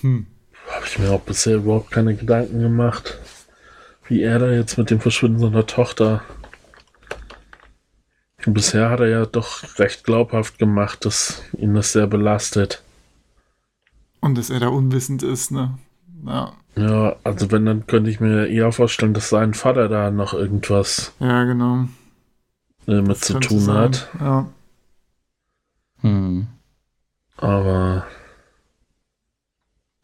Hm. 0.00 0.26
Habe 0.74 0.86
ich 0.86 0.98
mir 0.98 1.10
auch 1.10 1.20
bisher 1.20 1.56
überhaupt 1.56 1.90
keine 1.90 2.16
Gedanken 2.16 2.60
gemacht, 2.60 3.18
wie 4.08 4.22
er 4.22 4.38
da 4.38 4.50
jetzt 4.50 4.78
mit 4.78 4.90
dem 4.90 5.00
Verschwinden 5.00 5.38
seiner 5.38 5.66
Tochter. 5.66 6.22
Und 8.44 8.54
bisher 8.54 8.90
hat 8.90 9.00
er 9.00 9.08
ja 9.08 9.26
doch 9.26 9.78
recht 9.78 10.04
glaubhaft 10.04 10.58
gemacht, 10.58 11.04
dass 11.04 11.42
ihn 11.56 11.74
das 11.74 11.92
sehr 11.92 12.06
belastet. 12.06 12.82
Und 14.20 14.36
dass 14.38 14.50
er 14.50 14.60
da 14.60 14.68
unwissend 14.68 15.22
ist, 15.22 15.50
ne? 15.50 15.78
Ja. 16.24 16.52
Ja, 16.76 17.16
also 17.24 17.50
wenn, 17.50 17.64
dann 17.64 17.86
könnte 17.86 18.10
ich 18.10 18.20
mir 18.20 18.48
eher 18.48 18.70
vorstellen, 18.70 19.14
dass 19.14 19.30
sein 19.30 19.54
Vater 19.54 19.88
da 19.88 20.10
noch 20.10 20.34
irgendwas 20.34 21.14
ja, 21.20 21.44
genau. 21.44 21.88
Äh, 22.86 23.00
mit 23.00 23.10
das 23.10 23.20
zu 23.20 23.40
tun 23.40 23.60
sein. 23.60 23.76
hat. 23.76 24.08
Ja. 24.20 24.48
Hm. 26.02 26.48
Aber. 27.36 28.06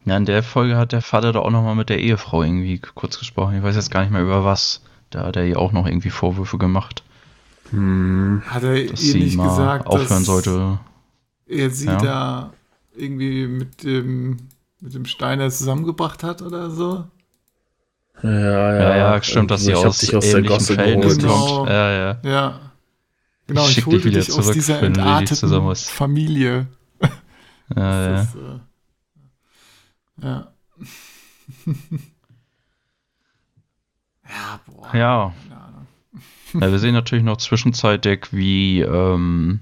Ja, 0.04 0.16
in 0.16 0.24
der 0.24 0.42
Folge 0.42 0.76
hat 0.76 0.92
der 0.92 1.02
Vater 1.02 1.32
da 1.32 1.40
auch 1.40 1.50
nochmal 1.50 1.76
mit 1.76 1.88
der 1.88 2.00
Ehefrau 2.00 2.42
irgendwie 2.42 2.78
kurz 2.78 3.18
gesprochen. 3.18 3.56
Ich 3.56 3.62
weiß 3.62 3.76
jetzt 3.76 3.90
gar 3.90 4.00
nicht 4.00 4.10
mehr 4.10 4.22
über 4.22 4.44
was. 4.44 4.82
Da 5.10 5.26
hat 5.26 5.36
er 5.36 5.44
ihr 5.44 5.58
auch 5.58 5.72
noch 5.72 5.86
irgendwie 5.86 6.10
Vorwürfe 6.10 6.58
gemacht. 6.58 7.02
Hm. 7.70 8.42
Hat 8.46 8.62
er 8.64 8.86
dass 8.86 9.02
ihr 9.02 9.14
nicht 9.14 9.38
gesagt, 9.38 9.86
aufhören 9.86 10.24
sollte. 10.24 10.78
Er 11.46 11.70
sie 11.70 11.86
ja. 11.86 11.96
da 11.96 12.52
irgendwie 12.96 13.46
mit 13.46 13.82
dem, 13.82 14.48
mit 14.80 14.94
dem 14.94 15.06
Steiner 15.06 15.50
zusammengebracht 15.50 16.22
hat 16.22 16.42
oder 16.42 16.70
so? 16.70 17.04
Ja, 18.22 18.30
ja, 18.30 18.72
ja, 18.72 18.96
ja 18.96 19.22
stimmt, 19.22 19.50
dass 19.50 19.62
sie 19.62 19.74
aus, 19.74 20.14
aus 20.14 20.24
ähnlichen 20.24 20.60
Verhältnissen 20.60 21.20
genau. 21.20 21.56
kommt. 21.56 21.70
Ja, 21.70 21.90
ja. 21.90 22.18
Ja. 22.24 22.60
Genau, 23.46 23.66
ich, 23.68 23.78
ich 23.78 23.86
holte 23.86 24.10
dich 24.10 24.26
zurück, 24.26 24.46
aus 24.46 24.52
dieser 24.52 24.82
entarteten 24.82 25.74
Familie. 25.76 26.66
Ja, 27.76 28.10
ja. 28.10 28.20
Ist, 28.20 28.34
äh, 28.34 28.58
ja. 30.22 30.52
ja, 34.28 34.60
boah. 34.66 34.94
Ja. 34.94 35.34
ja. 36.54 36.70
wir 36.72 36.78
sehen 36.78 36.94
natürlich 36.94 37.24
noch 37.24 37.38
zwischenzeitig, 37.38 38.32
wie 38.32 38.80
ähm, 38.80 39.60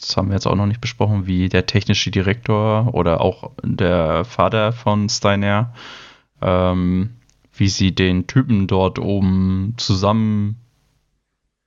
das 0.00 0.16
haben 0.16 0.28
wir 0.28 0.34
jetzt 0.34 0.46
auch 0.46 0.54
noch 0.54 0.66
nicht 0.66 0.80
besprochen, 0.80 1.26
wie 1.26 1.48
der 1.48 1.66
technische 1.66 2.10
Direktor 2.10 2.94
oder 2.94 3.20
auch 3.20 3.50
der 3.62 4.24
Vater 4.24 4.72
von 4.72 5.08
Steiner, 5.08 5.74
ähm, 6.40 7.16
wie 7.52 7.68
sie 7.68 7.94
den 7.94 8.28
Typen 8.28 8.68
dort 8.68 9.00
oben 9.00 9.74
zusammen, 9.76 10.56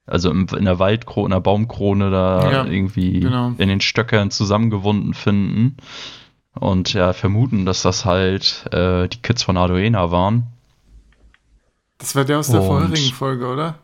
also 0.05 0.31
in, 0.31 0.47
in 0.47 0.65
der 0.65 0.79
Waldkrone, 0.79 1.25
in 1.27 1.31
der 1.31 1.39
Baumkrone 1.41 2.09
da 2.11 2.51
Ja, 2.51 2.65
irgendwie 2.65 3.19
genau. 3.21 3.53
in 3.57 3.69
den 3.69 3.81
Stöckern 3.81 4.31
zusammengewunden 4.31 5.13
finden 5.13 5.77
und 6.53 6.93
ja 6.93 7.13
vermuten, 7.13 7.65
dass 7.65 7.81
das 7.83 8.03
halt 8.05 8.65
äh, 8.73 9.07
die 9.07 9.21
Kids 9.21 9.43
von 9.43 9.57
Arduena 9.57 10.11
waren. 10.11 10.47
Das 11.97 12.15
war 12.15 12.25
der 12.25 12.39
aus 12.39 12.47
der 12.49 12.61
Und- 12.61 12.67
vorherigen 12.67 13.13
Folge, 13.13 13.47
oder? 13.47 13.75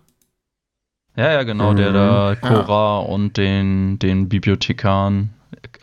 Ja, 1.15 1.31
ja, 1.31 1.43
genau, 1.43 1.73
der 1.73 1.89
Mhm. 1.89 1.93
da 1.93 2.35
Cora 2.35 2.99
und 2.99 3.37
den, 3.37 3.97
den 3.99 4.29
Bibliothekaren, 4.29 5.31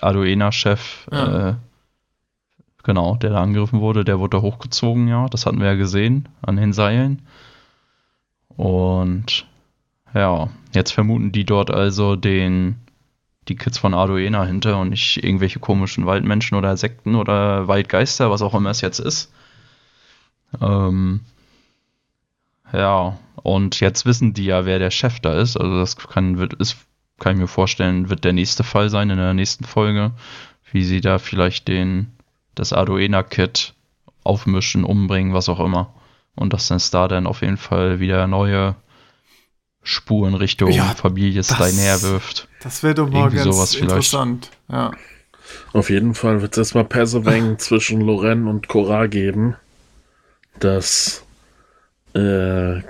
Arduena-Chef, 0.01 1.09
Ja. 1.11 1.49
äh, 1.51 1.55
genau, 2.85 3.17
der 3.17 3.31
da 3.31 3.43
angegriffen 3.43 3.81
wurde, 3.81 4.05
der 4.05 4.21
wurde 4.21 4.37
da 4.37 4.43
hochgezogen, 4.43 5.09
ja, 5.09 5.27
das 5.29 5.47
hatten 5.47 5.59
wir 5.59 5.67
ja 5.67 5.75
gesehen 5.75 6.29
an 6.43 6.57
den 6.57 6.73
Seilen. 6.73 7.23
Und 8.57 9.47
ja, 10.15 10.49
jetzt 10.73 10.93
vermuten 10.93 11.33
die 11.33 11.45
dort 11.45 11.71
also 11.71 12.17
den, 12.17 12.77
die 13.49 13.57
Kids 13.57 13.79
von 13.79 13.95
Arduena 13.95 14.45
hinter 14.45 14.79
und 14.79 14.91
nicht 14.91 15.23
irgendwelche 15.23 15.59
komischen 15.59 16.07
Waldmenschen 16.07 16.57
oder 16.57 16.77
Sekten 16.77 17.17
oder 17.17 17.69
Waldgeister, 17.69 18.31
was 18.31 18.43
auch 18.43 18.55
immer 18.55 18.71
es 18.71 18.81
jetzt 18.81 19.01
ist. 19.01 19.33
Ähm, 20.61 21.21
ja, 22.73 23.19
und 23.43 23.81
jetzt 23.81 24.07
wissen 24.07 24.35
die 24.35 24.47
ja, 24.47 24.65
wer 24.65 24.79
der 24.79 24.91
Chef 24.91 25.21
da 25.21 25.35
ist. 25.35 25.57
Also 25.57 25.79
das 25.79 25.97
kann, 25.97 26.39
wird, 26.39 26.55
ist, 26.55 26.77
kann 27.19 27.35
ich 27.35 27.41
mir 27.41 27.49
vorstellen, 27.49 28.09
wird 28.09 28.25
der 28.25 28.33
nächste 28.33 28.65
Fall 28.65 28.91
sein 28.91 29.11
in 29.11 29.19
der 29.19 29.35
nächsten 29.35 29.65
Folge, 29.65 30.13
wie 30.71 30.85
sie 30.85 31.01
da 31.01 31.19
vielleicht 31.19 31.69
den, 31.69 32.13
das 32.55 32.73
Arduena-Kit 32.73 33.75
aufmischen, 34.23 34.85
umbringen, 34.85 35.35
was 35.35 35.49
auch 35.49 35.61
immer. 35.61 35.93
Und 36.37 36.53
dass 36.53 36.69
dann 36.69 36.81
Star 36.81 37.09
dann 37.09 37.27
auf 37.27 37.43
jeden 37.43 37.59
Fall 37.59 38.01
wieder 38.01 38.27
neue 38.27 38.75
Spuren 39.85 40.35
Richtung 40.35 40.71
Ja, 40.71 40.95
Familie 40.95 41.45
Steiner 41.45 42.03
wirft. 42.03 42.49
Das 42.63 42.83
wäre 42.83 42.95
doch 42.95 43.09
mal 43.11 43.19
Irgendwie 43.27 43.37
ganz 43.37 43.55
sowas 43.57 43.71
vielleicht. 43.75 43.91
interessant. 43.91 44.51
Ja. 44.69 44.91
Auf 45.73 45.91
jeden 45.91 46.15
Fall 46.15 46.41
wird 46.43 46.53
es 46.53 46.59
erstmal 46.59 46.85
Perseweng 46.85 47.59
zwischen 47.59 48.01
Loren 48.01 48.49
und 48.49 48.67
Cora 48.69 49.07
geben, 49.07 49.57
dass, 50.59 51.23
äh, 52.15 52.81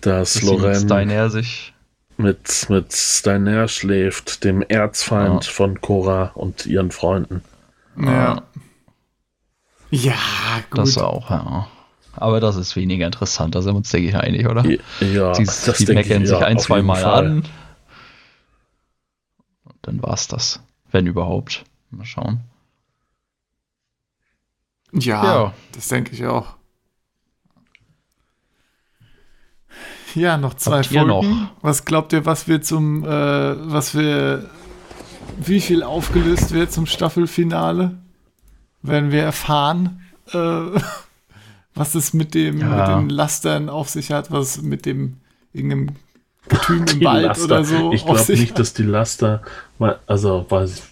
dass 0.00 0.34
Dass 0.34 0.42
Loren 0.42 0.84
Steiner 0.86 1.28
sich 1.30 1.74
mit, 2.16 2.66
mit 2.70 2.92
Steiner 2.92 3.68
schläft, 3.68 4.44
dem 4.44 4.62
Erzfeind 4.62 5.44
Ja. 5.44 5.50
von 5.52 5.80
Cora 5.80 6.30
und 6.34 6.64
ihren 6.66 6.90
Freunden. 6.92 7.42
Ja. 8.00 8.42
Ja, 9.90 10.14
gut. 10.70 10.78
das 10.80 10.98
auch, 10.98 11.30
ja. 11.30 11.68
Aber 12.16 12.40
das 12.40 12.56
ist 12.56 12.76
weniger 12.76 13.06
interessant, 13.06 13.54
da 13.54 13.62
sind 13.62 13.72
wir 13.74 13.78
uns, 13.78 13.90
denke 13.90 14.08
ich, 14.08 14.16
einig, 14.16 14.46
oder? 14.46 14.64
Ja, 15.00 15.32
die 15.32 15.44
das 15.44 15.64
die 15.78 15.84
denke 15.84 15.94
meckern 16.08 16.22
ich, 16.22 16.28
sich 16.28 16.38
ja, 16.38 16.46
ein, 16.46 16.58
zwei 16.58 16.82
Mal 16.82 17.02
Fall. 17.02 17.26
an. 17.26 17.36
Und 19.64 19.74
dann 19.82 20.02
war's 20.02 20.28
das. 20.28 20.60
Wenn 20.90 21.06
überhaupt. 21.06 21.64
Mal 21.90 22.04
schauen. 22.04 22.40
ja, 24.92 25.24
Ja. 25.24 25.54
das 25.72 25.88
denke 25.88 26.12
ich 26.12 26.24
auch. 26.26 26.56
Ja, 30.14 30.36
noch 30.36 30.54
zwei 30.54 30.78
Habt 30.78 30.86
Folgen. 30.86 31.08
noch? 31.08 31.24
Was 31.60 31.84
glaubt 31.84 32.12
ihr, 32.12 32.24
was 32.24 32.46
wir 32.46 32.62
zum, 32.62 33.04
äh, 33.04 33.08
was 33.08 33.96
wir, 33.96 34.48
wie 35.38 35.60
viel 35.60 35.82
aufgelöst 35.82 36.52
wird 36.52 36.70
zum 36.72 36.86
Staffelfinale? 36.86 37.98
Werden 38.82 39.10
wir 39.10 39.22
erfahren, 39.22 40.02
äh, 40.32 40.78
was 41.74 41.94
es 41.94 42.12
mit 42.14 42.34
dem, 42.34 42.58
Ja. 42.60 42.66
mit 42.98 43.10
den 43.10 43.10
Lastern 43.10 43.68
auf 43.68 43.88
sich 43.88 44.10
hat, 44.12 44.30
was 44.30 44.62
mit 44.62 44.86
dem 44.86 45.16
irgendeinem 45.52 45.90
Getüm 46.48 46.84
im 46.92 47.04
Wald 47.04 47.24
Laster. 47.26 47.44
oder 47.44 47.64
so 47.64 47.92
Ich 47.92 48.04
glaube 48.04 48.32
nicht, 48.32 48.58
dass 48.58 48.74
die 48.74 48.82
Laster, 48.82 49.42
mal- 49.78 49.98
also 50.06 50.44
weiß 50.48 50.72
ich, 50.74 50.82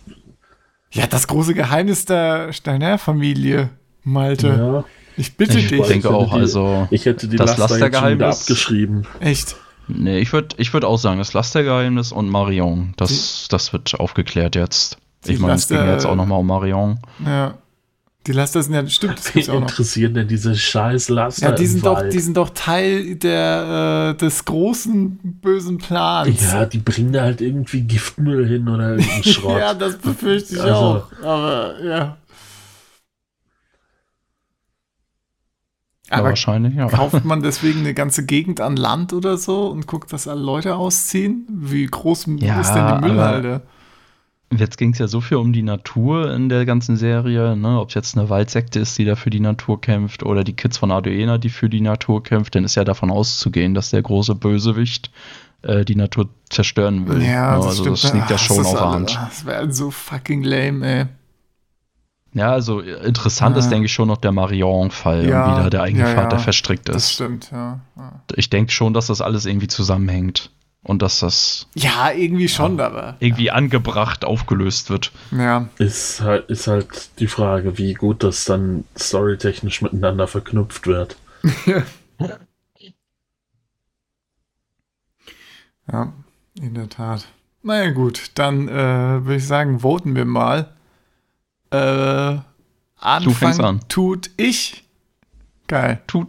Ja, 0.95 1.07
das 1.07 1.27
große 1.27 1.55
Geheimnis 1.55 2.05
der 2.05 2.53
Steiner-Familie, 2.53 3.71
Malte. 4.05 4.49
ja, 4.49 4.85
Ich 5.17 5.37
bitte 5.37 5.59
Ich 5.59 5.69
dich. 5.69 5.81
denke 5.83 6.09
hätte 6.09 6.11
auch, 6.11 6.35
die- 6.35 6.41
also. 6.41 6.89
ich 6.91 7.05
hätte 7.07 7.29
die 7.29 7.37
Das 7.37 7.59
Laster 7.59 7.79
jetzt 7.79 7.95
schon 7.97 8.09
wieder 8.15 8.27
Lastergeheimnis- 8.29 8.41
abgeschrieben. 8.43 9.07
Echt. 9.21 9.57
Nee, 9.89 10.19
ich 10.21 10.33
würde 10.33 10.55
ich 10.59 10.73
würd 10.73 10.85
auch 10.87 10.97
sagen, 10.97 11.19
das 11.19 11.33
Lastergeheimnis 11.35 12.13
und 12.13 12.29
Marion, 12.31 12.95
das, 12.97 13.47
das 13.51 13.73
wird 13.75 13.99
aufgeklärt 14.01 14.55
jetzt. 14.55 14.97
Die 15.27 15.33
Ich 15.35 15.39
meine, 15.39 15.55
es 15.55 15.69
ging 15.69 15.85
jetzt 15.87 16.07
auch 16.07 16.15
nochmal 16.17 16.41
um 16.41 16.47
Marion. 16.47 16.99
Ja. 17.27 17.55
Die 18.27 18.33
Laster 18.33 18.63
sind 18.63 18.75
ja, 18.75 18.87
stimmt, 18.87 19.19
das 19.19 19.27
Wen 19.27 19.33
gibt's 19.35 19.49
auch 19.49 19.55
noch. 19.55 19.63
interessieren 19.69 20.15
denn 20.15 20.29
diese 20.29 20.55
scheiß 20.55 21.09
Laster 21.09 21.49
Ja, 21.51 21.53
die 21.57 21.65
im 21.65 21.71
sind, 21.71 21.85
doch, 21.87 21.97
Wald? 21.97 22.13
die 22.13 22.21
sind 22.21 22.37
doch 22.37 22.51
Teil 22.51 23.17
der, 23.17 24.13
äh, 24.15 24.17
des 24.17 24.45
großen 24.45 25.19
bösen 25.43 25.79
Plans. 25.79 26.41
Ja, 26.53 26.65
die 26.65 26.79
bringen 26.79 27.13
da 27.13 27.23
halt 27.23 27.41
irgendwie 27.41 27.81
Giftmüll 27.83 28.47
hin 28.47 28.69
oder 28.69 28.91
irgendeinen 28.91 29.25
Schrott. 29.25 29.59
ja 29.59 29.75
das 29.75 29.97
befürchte 29.99 30.55
ich 30.55 30.61
Also- 30.61 30.75
auch. 30.75 31.13
Aber 31.23 31.75
ja. 31.83 32.17
Ja, 36.11 36.19
Aber 36.19 36.29
wahrscheinlich, 36.29 36.75
ja. 36.75 36.89
kauft 36.89 37.25
man 37.25 37.43
deswegen 37.43 37.81
eine 37.81 37.95
ganze 37.95 38.25
Gegend 38.27 38.61
an 38.61 38.77
Land 38.77 39.13
oder 39.15 39.39
so 39.39 39.67
und 39.69 39.87
guckt, 39.87 40.13
dass 40.13 40.29
alle 40.29 40.43
Leute 40.43 40.77
ausziehen? 40.77 41.47
Wie 41.49 41.87
groß 41.87 42.27
Ja, 42.39 42.61
ist 42.61 42.69
denn 42.73 42.87
die 42.87 42.93
aber- 42.93 43.01
Müllhalde? 43.09 43.63
Jetzt 44.57 44.77
ging 44.79 44.93
es 44.93 44.99
ja 44.99 45.07
so 45.09 45.21
viel 45.21 45.37
um 45.39 45.53
die 45.53 45.63
Natur 45.63 46.33
in 46.35 46.49
der 46.49 46.65
ganzen 46.67 46.97
Serie, 46.97 47.57
ne? 47.57 47.81
ob 47.81 47.89
es 47.89 47.95
jetzt 47.95 48.17
eine 48.17 48.29
Waldsekte 48.29 48.81
ist, 48.81 48.99
die 48.99 49.05
da 49.05 49.17
für 49.17 49.31
die 49.31 49.41
Natur 49.41 49.81
kämpft, 49.81 50.23
oder 50.23 50.45
die 50.45 50.53
Kids 50.55 50.79
von 50.79 50.91
Arduena, 50.91 51.39
die 51.39 51.49
für 51.51 51.69
die 51.69 51.81
Natur 51.81 52.23
kämpft, 52.23 52.55
dann 52.55 52.65
ist 52.65 52.75
ja 52.75 52.85
davon 52.85 53.11
auszugehen, 53.11 53.75
dass 53.75 53.91
der 53.91 54.03
große 54.03 54.35
Bösewicht 54.35 55.11
äh, 55.63 55.85
die 55.85 55.95
Natur 55.97 56.29
zerstören 56.51 57.07
will. 57.09 57.23
Ja, 57.23 57.53
Ne? 57.53 57.57
das 57.59 57.67
also 57.67 57.83
stimmt. 57.83 58.03
das 58.05 58.13
liegt 58.15 58.31
ja 58.31 58.37
Ach, 58.37 58.41
schon 58.43 58.57
das 58.59 58.67
auf 58.67 58.81
alle- 58.83 58.91
Hand. 58.93 59.15
Das 59.31 59.47
wäre 59.47 59.73
so 59.73 59.91
fucking 59.91 60.43
lame, 60.43 60.87
ey. 60.87 61.07
Ja, 62.35 62.51
also 62.53 62.81
äh, 62.81 63.07
interessant 63.07 63.57
Ja. 63.57 63.61
ist, 63.61 63.69
denke 63.71 63.87
ich, 63.87 63.93
schon 63.93 64.09
noch 64.09 64.17
der 64.17 64.33
Marion-Fall 64.33 65.29
Ja, 65.29 65.47
wie 65.59 65.63
da 65.65 65.71
der 65.71 65.83
eigene 65.83 66.05
ja, 66.09 66.15
Vater 66.15 66.39
verstrickt 66.39 66.89
Das 66.89 66.97
ist. 67.05 67.13
stimmt, 67.13 67.51
ja. 67.53 67.81
Ja, 67.97 68.23
Ich 68.37 68.49
denke 68.51 68.73
schon, 68.73 68.95
dass 68.95 69.07
das 69.09 69.21
alles 69.21 69.45
irgendwie 69.47 69.69
zusammenhängt 69.69 70.51
und 70.85 71.01
dass 71.03 71.21
das 71.21 71.67
ja 71.75 72.11
irgendwie 72.11 72.49
schon, 72.49 72.81
aber. 72.81 73.17
irgendwie 73.21 73.51
angebracht 73.51 74.25
aufgelöst 74.25 74.91
wird. 74.91 75.13
Ja, 75.31 75.69
Ist 75.79 76.21
halt, 76.21 76.51
ist 76.51 76.67
halt 76.67 77.11
die 77.21 77.29
Frage, 77.29 77.79
wie 77.79 77.95
gut 77.95 78.23
das 78.25 78.45
dann 78.45 78.85
storytechnisch 78.99 79.83
miteinander 79.83 80.27
verknüpft 80.27 80.87
wird. 80.87 81.17
ja, 85.91 86.13
in 86.61 86.75
der 86.75 86.89
Tat. 86.89 87.27
Naja, 87.63 87.91
gut, 87.91 88.31
dann 88.35 88.69
äh, 88.69 88.73
würde 89.25 89.37
ich 89.37 89.47
sagen, 89.47 89.81
voten 89.81 90.17
wir 90.17 90.25
mal. 90.25 90.73
Äh, 91.71 91.77
fängst 92.37 92.47
Anfang 93.01 93.61
an. 93.61 93.81
tut 93.89 94.31
ich. 94.37 94.85
Geil. 95.69 96.03
Tut, 96.07 96.29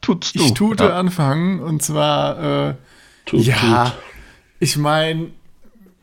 tut's 0.00 0.32
du. 0.32 0.40
Ich 0.44 0.54
tute 0.54 0.84
Ja. 0.84 0.98
anfangen 0.98 1.60
und 1.60 1.82
zwar, 1.82 2.68
äh, 2.70 2.74
Tut, 3.26 3.40
ja, 3.42 3.84
tut. 3.90 3.94
ich 4.60 4.76
meine, 4.76 5.30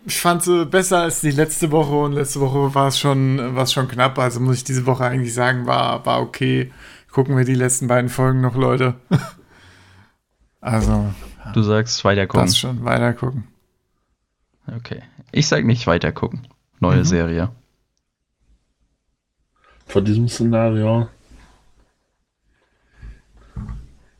ich 0.05 0.19
fand 0.19 0.43
sie 0.43 0.65
besser 0.65 0.99
als 1.01 1.21
die 1.21 1.31
letzte 1.31 1.71
Woche 1.71 1.93
und 1.95 2.13
letzte 2.13 2.39
Woche 2.39 2.73
war 2.73 2.87
es 2.87 2.99
schon, 2.99 3.55
war's 3.55 3.73
schon 3.73 3.87
knapp. 3.87 4.17
Also 4.17 4.39
muss 4.39 4.57
ich 4.57 4.63
diese 4.63 4.85
Woche 4.85 5.03
eigentlich 5.05 5.33
sagen, 5.33 5.65
war, 5.67 6.05
war 6.05 6.21
okay. 6.21 6.71
Gucken 7.11 7.35
wir 7.37 7.43
die 7.45 7.55
letzten 7.55 7.87
beiden 7.87 8.09
Folgen 8.09 8.41
noch, 8.41 8.55
Leute. 8.55 8.95
also, 10.61 11.11
Du 11.53 11.63
sagst 11.63 12.03
weiter 12.05 12.27
gucken. 12.27 12.45
das 12.47 12.57
schon, 12.57 12.83
weiter 12.85 13.13
gucken. 13.13 13.47
Okay. 14.67 15.01
Ich 15.31 15.47
sag 15.47 15.65
nicht 15.65 15.87
weiter 15.87 16.11
gucken. 16.11 16.47
Neue 16.79 16.99
Mhm. 16.99 17.03
Serie. 17.05 17.49
Vor 19.87 20.01
diesem 20.03 20.27
Szenario. 20.29 21.09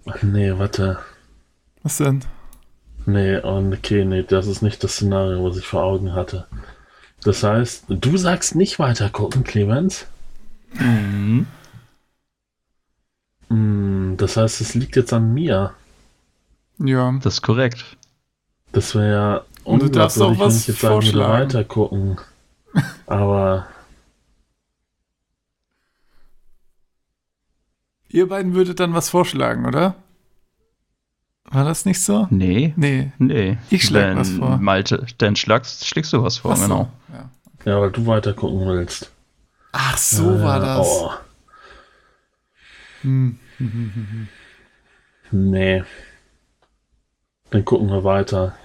Ach, 0.08 0.24
Nee, 0.24 0.58
warte. 0.58 1.00
Was 1.84 1.98
denn? 1.98 2.24
Nee, 3.12 3.38
und 3.38 3.74
okay, 3.74 4.06
nee, 4.06 4.24
das 4.24 4.46
ist 4.46 4.62
nicht 4.62 4.84
das 4.84 4.94
Szenario, 4.94 5.44
was 5.44 5.58
ich 5.58 5.66
vor 5.66 5.84
Augen 5.84 6.14
hatte. 6.14 6.48
Das 7.24 7.44
heißt, 7.44 7.86
du 7.90 8.18
sagst 8.18 8.56
nicht 8.56 8.78
weiter 8.78 9.10
gucken, 9.10 9.44
Clemens. 9.44 10.06
Mhm. 10.74 11.48
Hm, 13.50 14.16
das 14.18 14.38
heißt, 14.38 14.62
es 14.62 14.76
liegt 14.76 14.96
jetzt 14.96 15.12
an 15.12 15.34
mir. 15.34 15.74
Ja. 16.78 17.12
Das 17.24 17.36
ist 17.36 17.42
korrekt. 17.42 17.84
Das 18.72 18.94
wäre 18.94 19.12
ja 19.12 19.42
Und 19.64 19.82
du 19.82 19.90
darfst 19.90 20.22
auch 20.22 20.30
unglaubwürdig, 20.30 20.40
wenn 20.40 20.46
was 20.48 20.62
ich 20.62 20.68
jetzt 20.68 20.82
sagen 20.82 21.06
würde, 21.08 21.18
vorschlagen. 21.18 21.44
weiter 21.46 21.64
gucken. 21.64 22.18
Aber 23.08 23.68
Ihr 28.10 28.28
beiden 28.28 28.54
würdet 28.56 28.80
dann 28.80 28.94
was 28.94 29.10
vorschlagen, 29.10 29.66
oder? 29.66 29.96
War 31.46 31.64
das 31.64 31.86
nicht 31.86 32.02
so? 32.04 32.28
Nee. 32.30 32.74
Nee. 32.76 33.12
Nee. 33.18 33.58
Ich 33.70 33.86
schlag 33.86 34.10
Wenn 34.10 34.18
was 34.20 34.30
vor. 34.30 34.58
Malte, 34.58 35.06
dann 35.18 35.36
schlagst, 35.36 35.86
schlägst 35.88 36.14
du 36.14 36.22
was 36.24 36.38
vor, 36.38 36.56
so, 36.56 36.62
genau. 36.64 36.90
Ja. 37.12 37.30
Ja, 37.66 37.82
weil 37.82 37.92
du 37.92 38.06
weiter 38.06 38.34
gucken 38.34 38.68
willst. 38.68 39.12
Ach, 39.72 39.98
so 39.98 40.42
war 40.42 40.58
Äh, 40.58 40.66
das. 40.66 40.88
Oh, 40.88 41.12
Hm. 43.02 43.40
nee. 45.32 45.84
Dann 47.52 47.66
gucken 47.66 47.88
wir 47.90 48.04
weiter. 48.04 48.56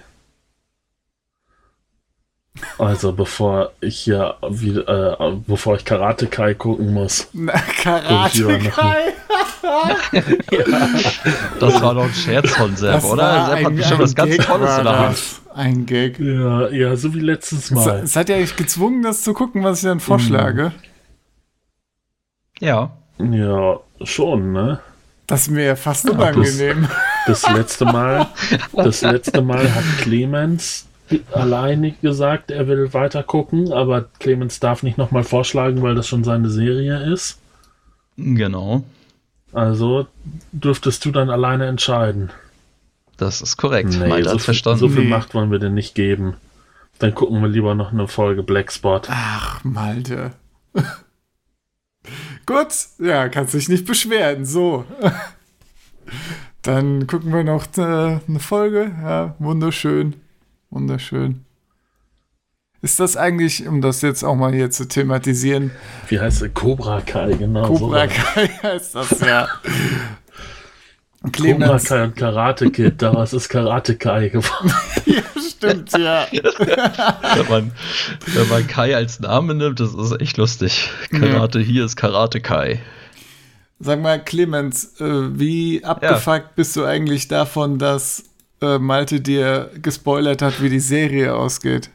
Also, 2.77 3.11
bevor 3.13 3.71
ich 3.81 3.99
hier 3.99 4.35
wieder, 4.49 5.19
äh, 5.19 5.35
bevor 5.47 5.75
ich 5.75 5.85
Karate 5.85 6.27
Kai 6.27 6.53
gucken 6.53 6.93
muss. 6.93 7.27
Na, 7.33 7.53
Karate 7.53 8.59
noch 8.59 8.77
Das 11.59 11.81
war 11.81 11.93
doch 11.95 12.03
ein 12.05 12.13
Scherz 12.13 12.51
von 12.51 12.75
Sepp, 12.75 12.93
Das 12.93 13.05
oder? 13.05 13.45
Sepp 13.47 13.57
hat 13.59 13.65
ein, 13.71 13.75
bestimmt 13.75 13.99
was 14.01 14.15
ganz 14.15 14.31
Gag 14.37 14.45
Tolles 14.45 14.77
in 14.77 14.83
der 14.83 14.99
Hand. 14.99 15.11
das. 15.13 15.41
Ein 15.53 15.85
Gag. 15.85 16.19
Ja, 16.19 16.69
ja, 16.69 16.95
so 16.95 17.13
wie 17.13 17.19
letztes 17.19 17.65
Es, 17.65 17.71
Mal. 17.71 17.99
es 18.03 18.15
hat 18.15 18.29
ja 18.29 18.35
euch 18.35 18.55
gezwungen, 18.55 19.01
das 19.03 19.21
zu 19.21 19.33
gucken, 19.33 19.63
was 19.63 19.79
ich 19.79 19.85
dann 19.85 19.99
vorschlage. 19.99 20.71
Ja. 22.59 22.91
Ja, 23.19 23.79
schon, 24.03 24.51
ne? 24.53 24.79
Das 25.27 25.43
ist 25.43 25.49
mir 25.51 25.63
ja 25.65 25.75
fast 25.75 26.05
das- 26.05 26.11
unangenehm. 26.13 26.87
Das 27.27 27.49
letzte 27.49 27.85
Mal, 27.85 28.27
das 28.73 29.01
letzte 29.01 29.41
Mal 29.41 29.73
hat 29.73 29.83
Clemens 29.99 30.85
alleine 31.31 31.91
gesagt, 31.91 32.51
er 32.51 32.67
will 32.67 32.93
weiter 32.93 33.23
gucken, 33.23 33.71
aber 33.73 34.05
Clemens 34.19 34.59
darf 34.59 34.83
nicht 34.83 34.97
nochmal 34.97 35.23
vorschlagen, 35.23 35.81
weil 35.81 35.95
das 35.95 36.07
schon 36.07 36.23
seine 36.23 36.49
Serie 36.49 37.11
ist. 37.11 37.39
Genau. 38.17 38.83
Also 39.55 40.07
dürftest 40.51 41.05
du 41.05 41.11
dann 41.11 41.29
alleine 41.29 41.67
entscheiden. 41.67 42.29
Das 43.15 43.41
ist 43.41 43.55
korrekt. 43.55 43.91
Nee, 43.97 44.09
Malte 44.09 44.29
so, 44.31 44.37
verstanden. 44.37 44.79
so 44.79 44.89
viel 44.89 45.05
Nee. 45.05 45.09
Macht 45.09 45.33
wollen 45.33 45.49
wir 45.49 45.59
dir 45.59 45.69
nicht 45.69 45.95
geben. 45.95 46.35
Dann 46.99 47.15
gucken 47.15 47.41
wir 47.41 47.47
lieber 47.47 47.73
noch 47.73 47.93
eine 47.93 48.09
Folge 48.09 48.43
Blackspot. 48.43 49.07
Ach, 49.09 49.63
Malte. 49.63 50.33
Gut, 52.45 52.67
ja, 52.99 53.29
kannst 53.29 53.53
dich 53.53 53.69
nicht 53.69 53.85
beschweren. 53.85 54.45
So. 54.45 54.83
Dann 56.61 57.07
gucken 57.07 57.33
wir 57.33 57.45
noch 57.45 57.65
äh, 57.77 58.19
eine 58.27 58.39
Folge. 58.39 58.91
Ja, 59.01 59.35
wunderschön. 59.39 60.17
Wunderschön. 60.69 61.45
Ist 62.81 62.99
das 62.99 63.17
eigentlich, 63.17 63.67
um 63.67 63.81
das 63.81 64.01
jetzt 64.01 64.23
auch 64.23 64.35
mal 64.35 64.53
hier 64.53 64.69
zu 64.69 64.87
thematisieren, 64.87 65.71
Wie 66.07 66.19
heißt 66.19 66.41
der? 66.41 66.49
Cobra 66.49 67.01
Kai, 67.01 67.33
genau. 67.33 67.67
Cobra 67.67 68.07
so. 68.07 68.13
Kai 68.13 68.47
heißt 68.63 68.95
das 68.95 69.19
ja. 69.21 69.47
Cobra. 71.31 71.79
Kai 71.79 72.03
und 72.03 72.15
Karate 72.15 72.69
Kid, 72.69 73.01
daraus 73.01 73.33
ist 73.33 73.49
Karate 73.49 73.95
Kai 73.95 74.29
geworden. 74.29 74.71
Ja, 75.05 75.21
stimmt, 75.39 75.91
ja. 75.93 76.25
Wenn 76.31 77.47
man, 77.47 77.71
wenn 78.25 78.49
man 78.49 78.67
Kai 78.67 78.95
als 78.95 79.19
Name 79.19 79.53
nimmt, 79.53 79.79
das 79.79 79.93
ist 79.93 80.19
echt 80.19 80.37
lustig. 80.37 80.89
Karate 81.11 81.59
hier 81.59 81.85
ist 81.85 81.95
Karate 81.95 82.41
Kai. 82.41 82.81
Sag 83.79 84.01
mal, 84.01 84.23
Clemens, 84.23 84.99
äh, 84.99 85.39
wie 85.39 85.83
abgefuckt 85.83 86.55
bist 86.55 86.75
du 86.75 86.85
eigentlich 86.85 87.27
davon, 87.27 87.77
dass 87.77 88.23
äh, 88.61 88.79
Malte 88.79 89.21
dir 89.21 89.69
gespoilert 89.81 90.41
hat, 90.41 90.61
wie 90.61 90.69
die 90.69 90.79
Serie 90.79 91.35
ausgeht? 91.35 91.89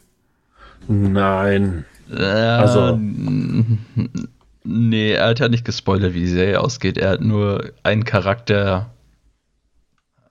Nein. 0.90 1.84
Also. 2.10 2.80
Also- 2.80 3.00
Nee, 4.62 5.12
er 5.12 5.28
hat 5.28 5.38
ja 5.38 5.48
nicht 5.48 5.64
gespoilert, 5.64 6.12
wie 6.12 6.20
die 6.20 6.26
Serie 6.28 6.60
ausgeht. 6.60 6.98
Er 6.98 7.10
hat 7.12 7.22
nur 7.22 7.72
einen 7.82 8.04
Charakter 8.04 8.90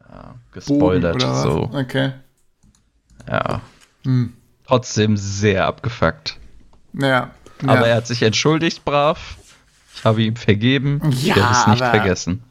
ja, 0.07 0.35
gespoilert. 0.51 1.19
So, 1.21 1.69
Okay. 1.73 2.11
ja. 3.27 3.61
Hm. 4.05 4.33
Trotzdem 4.67 5.17
sehr 5.17 5.65
abgefuckt. 5.65 6.37
Ja. 6.93 7.31
Aber 7.63 7.81
ja. 7.81 7.85
er 7.87 7.95
hat 7.95 8.07
sich 8.07 8.21
entschuldigt, 8.21 8.85
brav. 8.85 9.37
Ich 9.95 10.05
habe 10.05 10.21
ihm 10.21 10.35
vergeben. 10.35 11.01
Ja, 11.05 11.09
ich 11.09 11.35
werde 11.35 11.51
es 11.51 11.67
nicht 11.67 11.81
aber- 11.81 11.97
vergessen. 11.97 12.43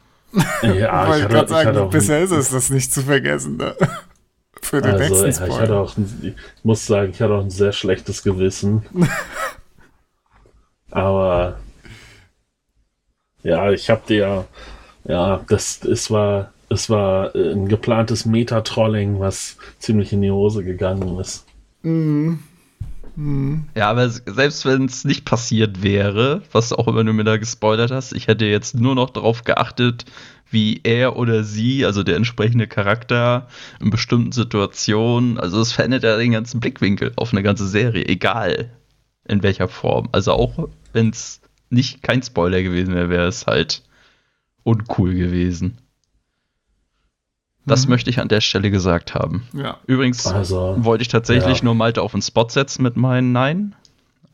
Ja, 0.61 1.03
ich 1.05 1.09
wollte 1.09 1.27
gerade 1.29 1.49
sagen, 1.49 1.89
bisher 1.89 2.19
ist 2.19 2.31
es 2.31 2.49
das 2.49 2.69
nicht 2.69 2.93
zu 2.93 3.01
vergessen. 3.03 3.55
Ne? 3.57 3.73
Für 4.69 4.81
den 4.81 4.91
Also, 4.91 5.25
nächsten 5.25 5.31
ja, 5.31 5.47
ich, 5.47 5.53
Spoiler. 5.53 5.61
hatte 5.61 5.77
auch, 5.77 5.97
ein- 5.97 6.35
ich 6.57 6.63
muss 6.65 6.85
sagen, 6.85 7.11
ich 7.11 7.21
hatte 7.21 7.33
auch 7.33 7.41
ein 7.43 7.49
sehr 7.49 7.71
schlechtes 7.71 8.23
Gewissen. 8.23 8.85
Aber 10.91 11.59
ja, 13.43 13.71
ich 13.71 13.89
habe 13.89 14.01
dir 14.07 14.45
ja, 15.05 15.41
das 15.49 15.83
es 15.83 16.11
war 16.11 16.53
es 16.69 16.89
war 16.89 17.33
ein 17.35 17.67
geplantes 17.67 18.25
Meta-Trolling, 18.25 19.19
was 19.19 19.57
ziemlich 19.79 20.13
in 20.13 20.21
die 20.21 20.31
Hose 20.31 20.63
gegangen 20.63 21.19
ist. 21.19 21.45
Mhm. 21.83 22.39
Ja, 23.75 23.89
aber 23.89 24.09
selbst 24.09 24.65
wenn 24.65 24.85
es 24.85 25.03
nicht 25.03 25.25
passiert 25.25 25.83
wäre, 25.83 26.41
was 26.53 26.71
auch 26.71 26.87
immer 26.87 27.03
du 27.03 27.11
mir 27.11 27.25
da 27.25 27.35
gespoilert 27.35 27.91
hast, 27.91 28.13
ich 28.13 28.27
hätte 28.27 28.45
jetzt 28.45 28.75
nur 28.75 28.95
noch 28.95 29.09
darauf 29.09 29.43
geachtet, 29.43 30.05
wie 30.49 30.79
er 30.83 31.17
oder 31.17 31.43
sie, 31.43 31.85
also 31.85 32.03
der 32.03 32.15
entsprechende 32.15 32.67
Charakter, 32.67 33.49
in 33.81 33.89
bestimmten 33.89 34.31
Situationen, 34.31 35.37
also 35.37 35.59
es 35.59 35.73
verändert 35.73 36.03
ja 36.03 36.15
den 36.17 36.31
ganzen 36.31 36.61
Blickwinkel 36.61 37.11
auf 37.17 37.33
eine 37.33 37.43
ganze 37.43 37.67
Serie, 37.67 38.05
egal 38.05 38.71
in 39.27 39.43
welcher 39.43 39.67
Form. 39.67 40.07
Also 40.13 40.31
auch 40.31 40.69
wenn 40.93 41.09
es 41.09 41.41
nicht 41.69 42.01
kein 42.01 42.23
Spoiler 42.23 42.61
gewesen 42.63 42.95
wäre, 42.95 43.09
wäre 43.09 43.27
es 43.27 43.47
halt 43.47 43.83
uncool 44.63 45.13
gewesen. 45.13 45.77
Das 47.69 47.85
Mhm. 47.85 47.91
möchte 47.91 48.09
ich 48.09 48.19
an 48.19 48.27
der 48.27 48.41
Stelle 48.41 48.69
gesagt 48.71 49.13
haben. 49.15 49.47
Ja. 49.53 49.77
Übrigens 49.87 50.27
Also 50.27 50.75
wollte 50.79 51.01
ich 51.03 51.07
tatsächlich 51.07 51.59
ja. 51.59 51.63
nur 51.65 51.75
Malte 51.75 52.01
auf 52.01 52.11
den 52.11 52.21
Spot 52.21 52.47
setzen 52.49 52.83
mit 52.83 52.97
meinen 52.97 53.31
Nein. 53.31 53.75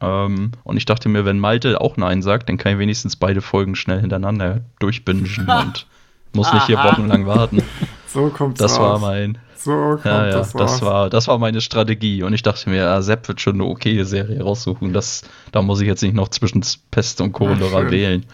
Ähm, 0.01 0.51
und 0.63 0.77
ich 0.77 0.85
dachte 0.85 1.07
mir, 1.09 1.23
wenn 1.25 1.39
Malte 1.39 1.79
auch 1.81 1.95
Nein 1.97 2.21
sagt, 2.21 2.49
dann 2.49 2.57
kann 2.57 2.73
ich 2.73 2.79
wenigstens 2.79 3.15
beide 3.15 3.41
Folgen 3.41 3.75
schnell 3.75 4.01
hintereinander 4.01 4.61
durchbingen 4.79 5.25
und 5.47 5.85
muss 6.33 6.51
nicht 6.51 6.65
hier 6.65 6.77
wochenlang 6.77 7.25
warten. 7.27 7.61
So 8.07 8.29
kommt 8.29 8.61
Das 8.61 8.79
raus. 8.79 8.79
war 8.79 8.99
mein, 8.99 9.37
So 9.57 9.71
kommt 9.73 10.05
ja, 10.05 10.27
ja, 10.27 10.31
das 10.31 10.53
das 10.53 10.81
war, 10.81 11.09
das 11.09 11.27
war 11.27 11.37
meine 11.37 11.59
Strategie. 11.59 12.23
Und 12.23 12.33
ich 12.33 12.43
dachte 12.43 12.69
mir, 12.69 12.77
ja, 12.77 13.01
Sepp 13.01 13.27
wird 13.27 13.41
schon 13.41 13.55
eine 13.55 13.65
okaye 13.65 14.05
Serie 14.05 14.41
raussuchen. 14.41 14.93
Das, 14.93 15.23
da 15.51 15.61
muss 15.61 15.81
ich 15.81 15.87
jetzt 15.87 16.01
nicht 16.01 16.15
noch 16.15 16.29
zwischen 16.29 16.63
Pest 16.91 17.19
und 17.19 17.33
Cholera 17.33 17.81
schön. 17.81 17.91
wählen. 17.91 18.25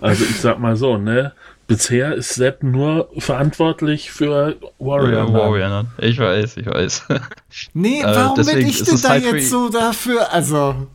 Also 0.00 0.24
ich 0.24 0.36
sag 0.40 0.58
mal 0.60 0.76
so, 0.76 0.96
ne? 0.96 1.32
Bisher 1.68 2.14
ist 2.14 2.34
Sepp 2.34 2.62
nur 2.62 3.10
verantwortlich 3.18 4.10
für 4.10 4.56
Warrior. 4.78 5.12
Ja. 5.28 5.32
Warrior, 5.32 5.68
ne? 5.68 5.84
Ich 5.98 6.18
weiß, 6.18 6.56
ich 6.56 6.66
weiß. 6.66 7.02
Nee, 7.74 8.00
Äh, 8.00 8.04
warum 8.06 8.36
bin 8.44 8.66
ich 8.66 8.82
denn 8.82 8.94
es 8.94 9.02
da 9.02 9.10
halt 9.10 9.24
jetzt 9.24 9.50
so 9.50 9.68
dafür? 9.68 10.32
Also, 10.32 10.88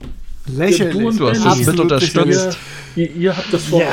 lächerlich. 0.48 0.94
du 0.94 1.08
und 1.10 1.20
Du 1.20 1.30
hast 1.30 1.38
das 1.38 1.46
mit 1.46 1.68
Absolut 1.70 1.80
unterstützt. 1.82 2.58
Ihr, 2.96 3.12
ihr, 3.12 3.38
habt 3.38 3.54
das 3.54 3.66
vor 3.66 3.82
Ja. 3.82 3.88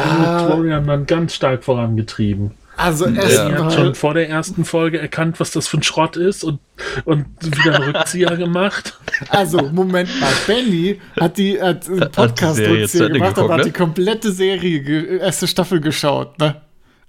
mit 0.47 0.57
Warrior 0.59 0.81
Nun 0.81 1.07
ganz 1.07 1.35
stark 1.35 1.63
vorangetrieben. 1.65 2.53
Also, 2.79 3.07
Ja. 3.07 3.13
Ihr 3.13 3.21
habt 3.25 3.31
erstmal. 3.33 3.71
schon 3.73 3.95
vor 3.95 4.15
der 4.15 4.31
ersten 4.31 4.65
Folge 4.65 4.99
erkannt, 4.99 5.39
was 5.39 5.51
das 5.51 5.69
für 5.69 5.77
ein 5.77 5.83
Schrott 5.83 6.17
ist 6.17 6.45
und, 6.45 6.61
und 7.05 7.27
wieder 7.43 7.75
einen 7.77 7.95
Rückzieher 7.95 8.37
gemacht. 8.39 8.99
Also, 9.29 9.59
Moment 9.71 10.09
mal. 10.19 10.31
Benny 10.47 10.99
hat 11.21 11.37
die 11.37 11.61
hat 11.61 11.87
einen 11.87 12.01
Hat 12.01 12.09
die 12.09 12.21
podcast 12.23 12.57
Serie 12.57 12.73
zu 12.75 12.81
rückzieher 12.81 13.07
Ende 13.09 13.19
gemacht, 13.19 13.35
geguckt, 13.35 13.53
hat 13.53 13.59
ne? 13.59 13.65
die 13.65 13.73
komplette 13.73 14.33
Serie, 14.33 15.19
erste 15.19 15.47
Staffel 15.47 15.79
geschaut, 15.83 16.39
ne? 16.39 16.57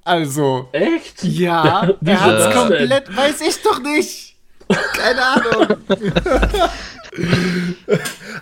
Also, 0.03 0.67
Echt? 0.71 1.23
ja, 1.23 1.89
er 2.03 2.21
hat's 2.21 2.45
das 2.45 2.55
komplett, 2.55 3.15
weiß 3.15 3.41
ich 3.41 3.61
doch 3.61 3.81
nicht. 3.81 4.35
Keine 4.93 5.21
Ahnung. 5.25 5.77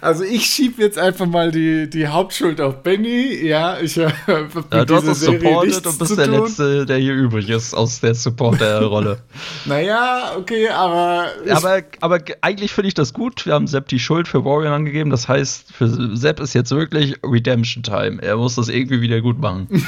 Also 0.02 0.24
ich 0.24 0.45
schieb 0.45 0.78
jetzt 0.78 1.00
einfach 1.00 1.26
mal 1.26 1.52
die, 1.52 1.89
die 1.89 2.08
Hauptschuld 2.08 2.62
auf 2.62 2.84
Benny. 2.84 3.43
Ja, 3.48 3.80
ich 3.80 3.98
habe 3.98 4.13
mit 4.54 4.63
Ja, 4.72 4.86
du 4.86 4.95
hast 4.95 5.06
es 5.08 5.22
Serie 5.22 5.39
supportet 5.39 5.88
und 5.88 5.98
bist 6.00 6.17
der 6.17 6.26
tun. 6.28 6.43
Letzte, 6.45 6.86
der 6.86 6.98
hier 6.98 7.13
übrig 7.15 7.50
ist 7.50 7.74
aus 7.74 8.00
der 8.00 8.13
Supporter-Rolle. 8.13 9.17
Naja, 9.65 10.34
okay, 10.38 10.69
aber 10.69 11.30
aber, 11.50 11.82
aber 12.00 12.19
ge- 12.19 12.36
eigentlich 12.41 12.72
finde 12.72 12.89
ich 12.89 12.93
das 12.93 13.12
gut. 13.13 13.45
Wir 13.48 13.54
haben 13.56 13.65
Sepp 13.67 13.88
die 13.88 14.00
Schuld 14.00 14.28
für 14.28 14.45
Warrior 14.45 14.74
angegeben. 14.74 15.10
Das 15.10 15.28
heißt, 15.28 15.74
für 15.74 16.15
Sepp 16.15 16.39
ist 16.39 16.54
jetzt 16.54 16.69
wirklich 16.72 17.15
Redemption 17.24 17.82
Time. 17.84 18.22
Er 18.22 18.38
muss 18.38 18.54
das 18.56 18.69
irgendwie 18.69 19.02
wieder 19.02 19.19
gut 19.22 19.39
machen. 19.39 19.67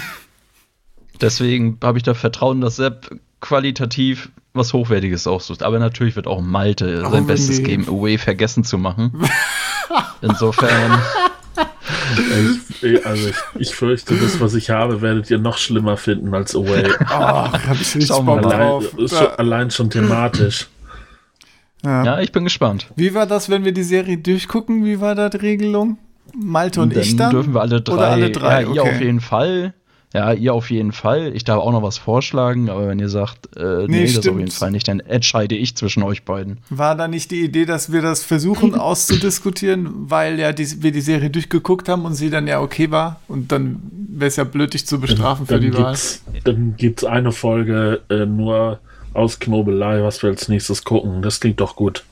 Deswegen 1.22 1.78
habe 1.84 1.98
ich 1.98 2.04
da 2.04 2.14
Vertrauen, 2.14 2.62
dass 2.62 2.76
Sepp 2.78 3.10
qualitativ 3.40 4.30
was 4.54 4.74
Hochwertiges 4.74 5.28
aussucht. 5.28 5.64
Aber 5.64 5.80
natürlich 5.80 6.16
wird 6.16 6.28
auch 6.28 6.42
Malte 6.42 7.04
Oh, 7.06 7.10
sein 7.12 7.26
Bestes 7.28 7.60
nee. 7.60 7.64
geben, 7.64 7.88
Away 7.88 8.18
vergessen 8.18 8.64
zu 8.64 8.78
machen. 8.78 9.14
Insofern, 10.22 11.00
Ich, 12.82 13.06
also 13.06 13.30
ich, 13.30 13.36
ich 13.60 13.76
fürchte, 13.76 14.16
das, 14.16 14.40
was 14.40 14.54
ich 14.56 14.70
habe, 14.70 15.02
werdet 15.02 15.30
ihr 15.30 15.38
noch 15.38 15.58
schlimmer 15.58 15.98
finden 15.98 16.34
als 16.34 16.56
Away. 16.56 16.90
oh, 17.02 17.06
hab 17.10 17.80
ich 17.80 17.96
wir 17.96 18.08
Bock 18.08 18.26
mal. 18.26 18.46
Allein, 18.46 18.82
Ja. 18.98 19.08
schon, 19.08 19.28
allein 19.38 19.72
schon 19.72 19.90
thematisch. 19.90 20.68
Ja. 21.84 22.04
ja, 22.04 22.20
ich 22.22 22.32
bin 22.32 22.44
gespannt. 22.44 22.88
Wie 22.96 23.14
war 23.16 23.26
das, 23.26 23.50
wenn 23.50 23.66
wir 23.66 23.72
die 23.72 23.84
Serie 23.84 24.18
durchgucken? 24.18 24.86
Wie 24.86 25.00
war 25.02 25.16
da 25.16 25.30
die 25.30 25.38
Regelung? 25.38 25.98
Malte 26.36 26.82
und 26.82 26.96
ich 26.96 27.16
dann? 27.16 27.32
dürfen 27.32 27.54
wir 27.54 27.62
alle 27.62 27.82
drei. 27.82 27.94
Oder 27.96 28.08
alle 28.10 28.30
drei, 28.32 28.62
Ja, 28.64 28.74
ihr 28.74 28.82
okay. 28.84 28.96
auf 28.96 29.02
jeden 29.02 29.20
Fall. 29.22 29.74
Ja, 30.14 30.34
ihr 30.34 30.54
auf 30.54 30.70
jeden 30.70 30.92
Fall. 30.92 31.32
Ich 31.36 31.46
darf 31.46 31.60
auch 31.60 31.72
noch 31.72 31.84
was 31.84 31.98
vorschlagen, 31.98 32.70
aber 32.70 32.88
wenn 32.90 33.00
ihr 33.00 33.08
sagt, 33.08 33.56
äh, 33.56 33.88
nee, 33.88 34.04
Nee, 34.04 34.14
das 34.14 34.28
auf 34.28 34.38
jeden 34.38 34.52
Fall 34.52 34.72
nicht, 34.72 34.86
dann 34.90 35.00
entscheide 35.00 35.56
ich 35.56 35.76
zwischen 35.78 36.04
euch 36.04 36.26
beiden. 36.26 36.58
War 36.70 36.96
da 36.96 37.08
nicht 37.08 37.32
die 37.32 37.42
Idee, 37.46 37.64
dass 37.66 37.94
wir 37.94 38.02
das 38.02 38.22
versuchen 38.22 38.76
auszudiskutieren, 38.80 40.10
weil 40.10 40.38
ja 40.38 40.52
die, 40.52 40.84
wir 40.84 40.92
die 40.92 41.00
Serie 41.00 41.30
durchgeguckt 41.30 41.88
haben 41.88 42.04
und 42.04 42.16
sie 42.16 42.30
dann 42.30 42.46
ja 42.46 42.60
okay 42.60 42.92
war 42.92 43.22
und 43.30 43.54
dann 43.54 43.82
wäre 44.10 44.28
es 44.28 44.36
ja 44.36 44.44
blöd, 44.44 44.74
dich 44.74 44.86
zu 44.86 45.00
bestrafen 45.00 45.46
für 45.48 45.54
dann 45.54 45.62
die 45.62 45.74
Wahl. 45.78 45.96
dann 46.44 46.76
gibt's 46.76 47.06
eine 47.06 47.32
Folge 47.32 48.02
äh, 48.10 48.26
nur 48.26 48.80
aus 49.14 49.40
Knobelei, 49.40 50.04
was 50.04 50.22
wir 50.24 50.30
als 50.32 50.50
nächstes 50.50 50.84
gucken. 50.84 51.22
Das 51.22 51.40
klingt 51.40 51.62
doch 51.62 51.78
gut. 51.78 52.04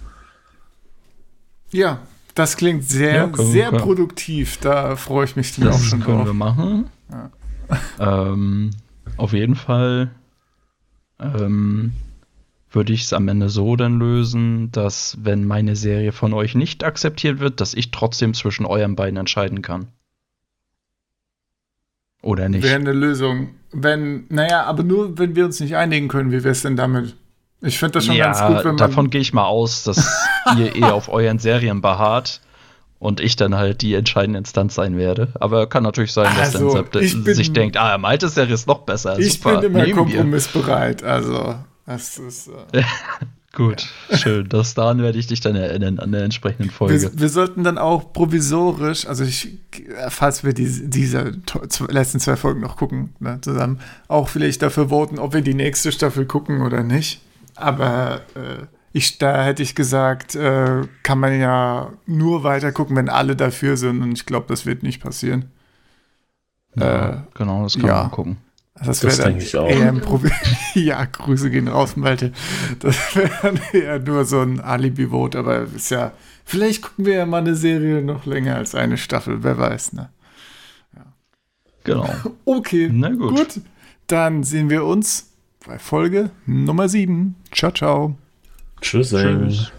Ja, 1.72 2.00
das 2.36 2.56
klingt 2.58 2.84
sehr, 2.90 3.14
Ja, 3.16 3.28
können- 3.28 3.52
sehr 3.52 3.70
können- 3.72 3.82
produktiv. 3.82 4.58
Da 4.62 4.96
freue 4.96 5.26
ich 5.26 5.36
mich 5.36 5.54
dann 5.56 5.68
auch 5.68 5.72
Das 5.74 5.84
schon 5.84 6.00
können 6.00 6.18
drauf. 6.20 6.28
wir 6.28 6.34
machen. 6.34 6.86
ähm, 8.00 8.72
auf 9.18 9.34
jeden 9.34 9.56
Fall 9.56 10.12
ähm, 11.20 11.94
würde 12.72 12.94
ich 12.94 13.04
es 13.04 13.14
am 13.14 13.28
Ende 13.28 13.50
so 13.50 13.76
dann 13.76 14.00
lösen, 14.00 14.72
dass 14.72 15.18
wenn 15.22 15.46
meine 15.46 15.76
Serie 15.76 16.12
von 16.12 16.34
euch 16.34 16.56
nicht 16.56 16.84
akzeptiert 16.84 17.40
wird, 17.40 17.62
dass 17.62 17.74
ich 17.74 17.92
trotzdem 17.92 18.34
zwischen 18.34 18.66
euren 18.66 18.96
beiden 18.96 19.18
entscheiden 19.18 19.62
kann. 19.62 19.88
Oder 22.22 22.50
nicht? 22.50 22.64
Wäre 22.64 22.76
eine 22.76 22.94
Lösung. 22.94 23.56
Wenn, 23.72 24.26
naja, 24.30 24.64
aber 24.64 24.84
nur, 24.84 25.18
wenn 25.18 25.36
wir 25.36 25.46
uns 25.46 25.60
nicht 25.60 25.76
einigen 25.76 26.08
können, 26.10 26.32
wie 26.32 26.44
wäre 26.44 26.50
es 26.50 26.62
denn 26.62 26.76
damit? 26.76 27.16
Ich 27.62 27.78
finde 27.78 27.94
das 27.94 28.06
schon 28.06 28.16
ja, 28.16 28.26
ganz 28.26 28.42
gut, 28.42 28.58
wenn 28.60 28.76
man. 28.76 28.78
davon 28.78 29.10
gehe 29.10 29.22
ich 29.22 29.34
mal 29.34 29.46
aus, 29.46 29.84
dass 29.84 30.28
ihr 30.58 30.76
eher 30.76 30.94
auf 30.94 31.10
euren 31.10 31.40
Serien 31.40 31.82
beharrt 31.82 32.42
und 33.00 33.20
ich 33.22 33.36
dann 33.38 33.56
halt 33.56 33.82
die 33.82 33.94
entscheidende 33.94 34.40
Instanz 34.40 34.76
sein 34.76 34.98
werde. 34.98 35.30
Aber 35.40 35.68
kann 35.68 35.84
natürlich 35.84 36.12
sein, 36.14 36.26
dass 36.38 36.54
Also, 36.56 36.74
dann 36.74 36.86
Sepp 36.86 37.24
bin- 37.24 37.36
sich 37.36 37.54
denkt, 37.54 37.78
ah, 37.78 37.98
Maltes 37.98 38.36
Serie 38.36 38.54
ist 38.54 38.68
noch 38.68 38.80
besser. 38.80 39.18
ich 39.18 39.34
Super, 39.34 39.62
bin 39.62 39.74
immer 39.76 39.90
kompromissbereit. 39.92 41.04
Also, 41.04 41.56
das 41.86 42.18
ist. 42.18 42.50
Äh, 42.74 42.84
Gut, 43.56 43.88
schön. 44.14 44.48
Das 44.48 44.76
daran 44.76 45.02
werde 45.02 45.18
ich 45.18 45.26
dich 45.26 45.40
dann 45.42 45.56
erinnern 45.56 45.98
an 45.98 46.12
der 46.12 46.22
entsprechenden 46.24 46.70
Folge. 46.70 47.02
wir, 47.02 47.20
wir 47.20 47.30
sollten 47.30 47.64
dann 47.64 47.80
auch 47.80 48.14
provisorisch, 48.14 49.08
also 49.08 49.24
ich, 49.24 49.58
falls 50.10 50.44
wir 50.44 50.54
diese, 50.54 50.88
diese 50.88 51.32
letzten 51.90 52.20
zwei 52.20 52.36
Folgen 52.36 52.62
noch 52.62 52.78
gucken, 52.78 53.16
ne, 53.20 53.40
zusammen, 53.42 53.80
auch 54.08 54.30
vielleicht 54.30 54.62
dafür 54.62 54.90
voten, 54.90 55.18
ob 55.18 55.34
wir 55.34 55.42
die 55.42 55.56
nächste 55.56 55.92
Staffel 55.92 56.26
gucken 56.28 56.62
oder 56.62 56.84
nicht. 56.84 57.22
Aber 57.56 58.22
äh, 58.36 58.66
ich, 58.92 59.18
da 59.18 59.44
hätte 59.44 59.64
ich 59.64 59.76
gesagt, 59.76 60.36
äh, 60.36 60.82
kann 61.04 61.20
man 61.20 61.40
ja 61.40 61.94
nur 62.06 62.44
weiter 62.44 62.72
gucken, 62.72 62.96
wenn 62.96 63.10
alle 63.10 63.36
dafür 63.36 63.78
sind. 63.78 64.02
Und 64.02 64.12
ich 64.14 64.26
glaube, 64.26 64.48
das 64.48 64.66
wird 64.66 64.84
nicht 64.84 65.02
passieren. 65.02 65.52
ja, 66.76 67.10
äh, 67.10 67.18
genau, 67.36 67.64
das 67.64 67.74
kann 67.74 67.86
ja. 67.86 68.02
man 68.04 68.12
gucken. 68.12 68.38
Das, 68.76 69.02
Das 69.02 69.04
wäre 69.04 69.18
dann 69.18 69.26
denke 69.34 69.44
ich 69.44 69.58
auch. 69.58 69.70
eher 69.70 69.90
ein 69.90 70.02
Problem. 70.02 70.32
ja, 70.74 71.04
Grüße 71.04 71.50
gehen 71.50 71.68
raus, 71.68 71.98
Malte. 71.98 72.32
Das 72.80 72.96
wäre 73.16 73.32
dann 73.42 73.60
eher 73.74 74.00
nur 74.00 74.26
so 74.26 74.42
ein 74.42 74.62
Alibi-Vote, 74.62 75.38
aber 75.38 75.64
ist 75.64 75.92
ja, 75.92 76.14
vielleicht 76.46 76.82
gucken 76.82 77.06
wir 77.06 77.16
ja 77.16 77.26
mal 77.26 77.40
eine 77.40 77.56
Serie 77.56 78.02
noch 78.02 78.26
länger 78.26 78.56
als 78.56 78.76
eine 78.76 78.98
Staffel, 78.98 79.44
wer 79.44 79.58
weiß, 79.58 79.94
ne? 79.94 80.10
Genau. 81.84 82.10
Okay, 82.46 82.90
Na 82.92 83.10
gut. 83.10 83.36
gut. 83.36 83.62
Dann 84.08 84.44
sehen 84.44 84.70
wir 84.70 84.86
uns 84.86 85.32
bei 85.66 85.78
Folge 85.78 86.32
Nummer 86.46 86.90
7. 86.90 87.36
Ciao, 87.52 87.72
ciao. 87.72 88.18
Tschüss. 88.82 89.10
Tschüss. 89.10 89.72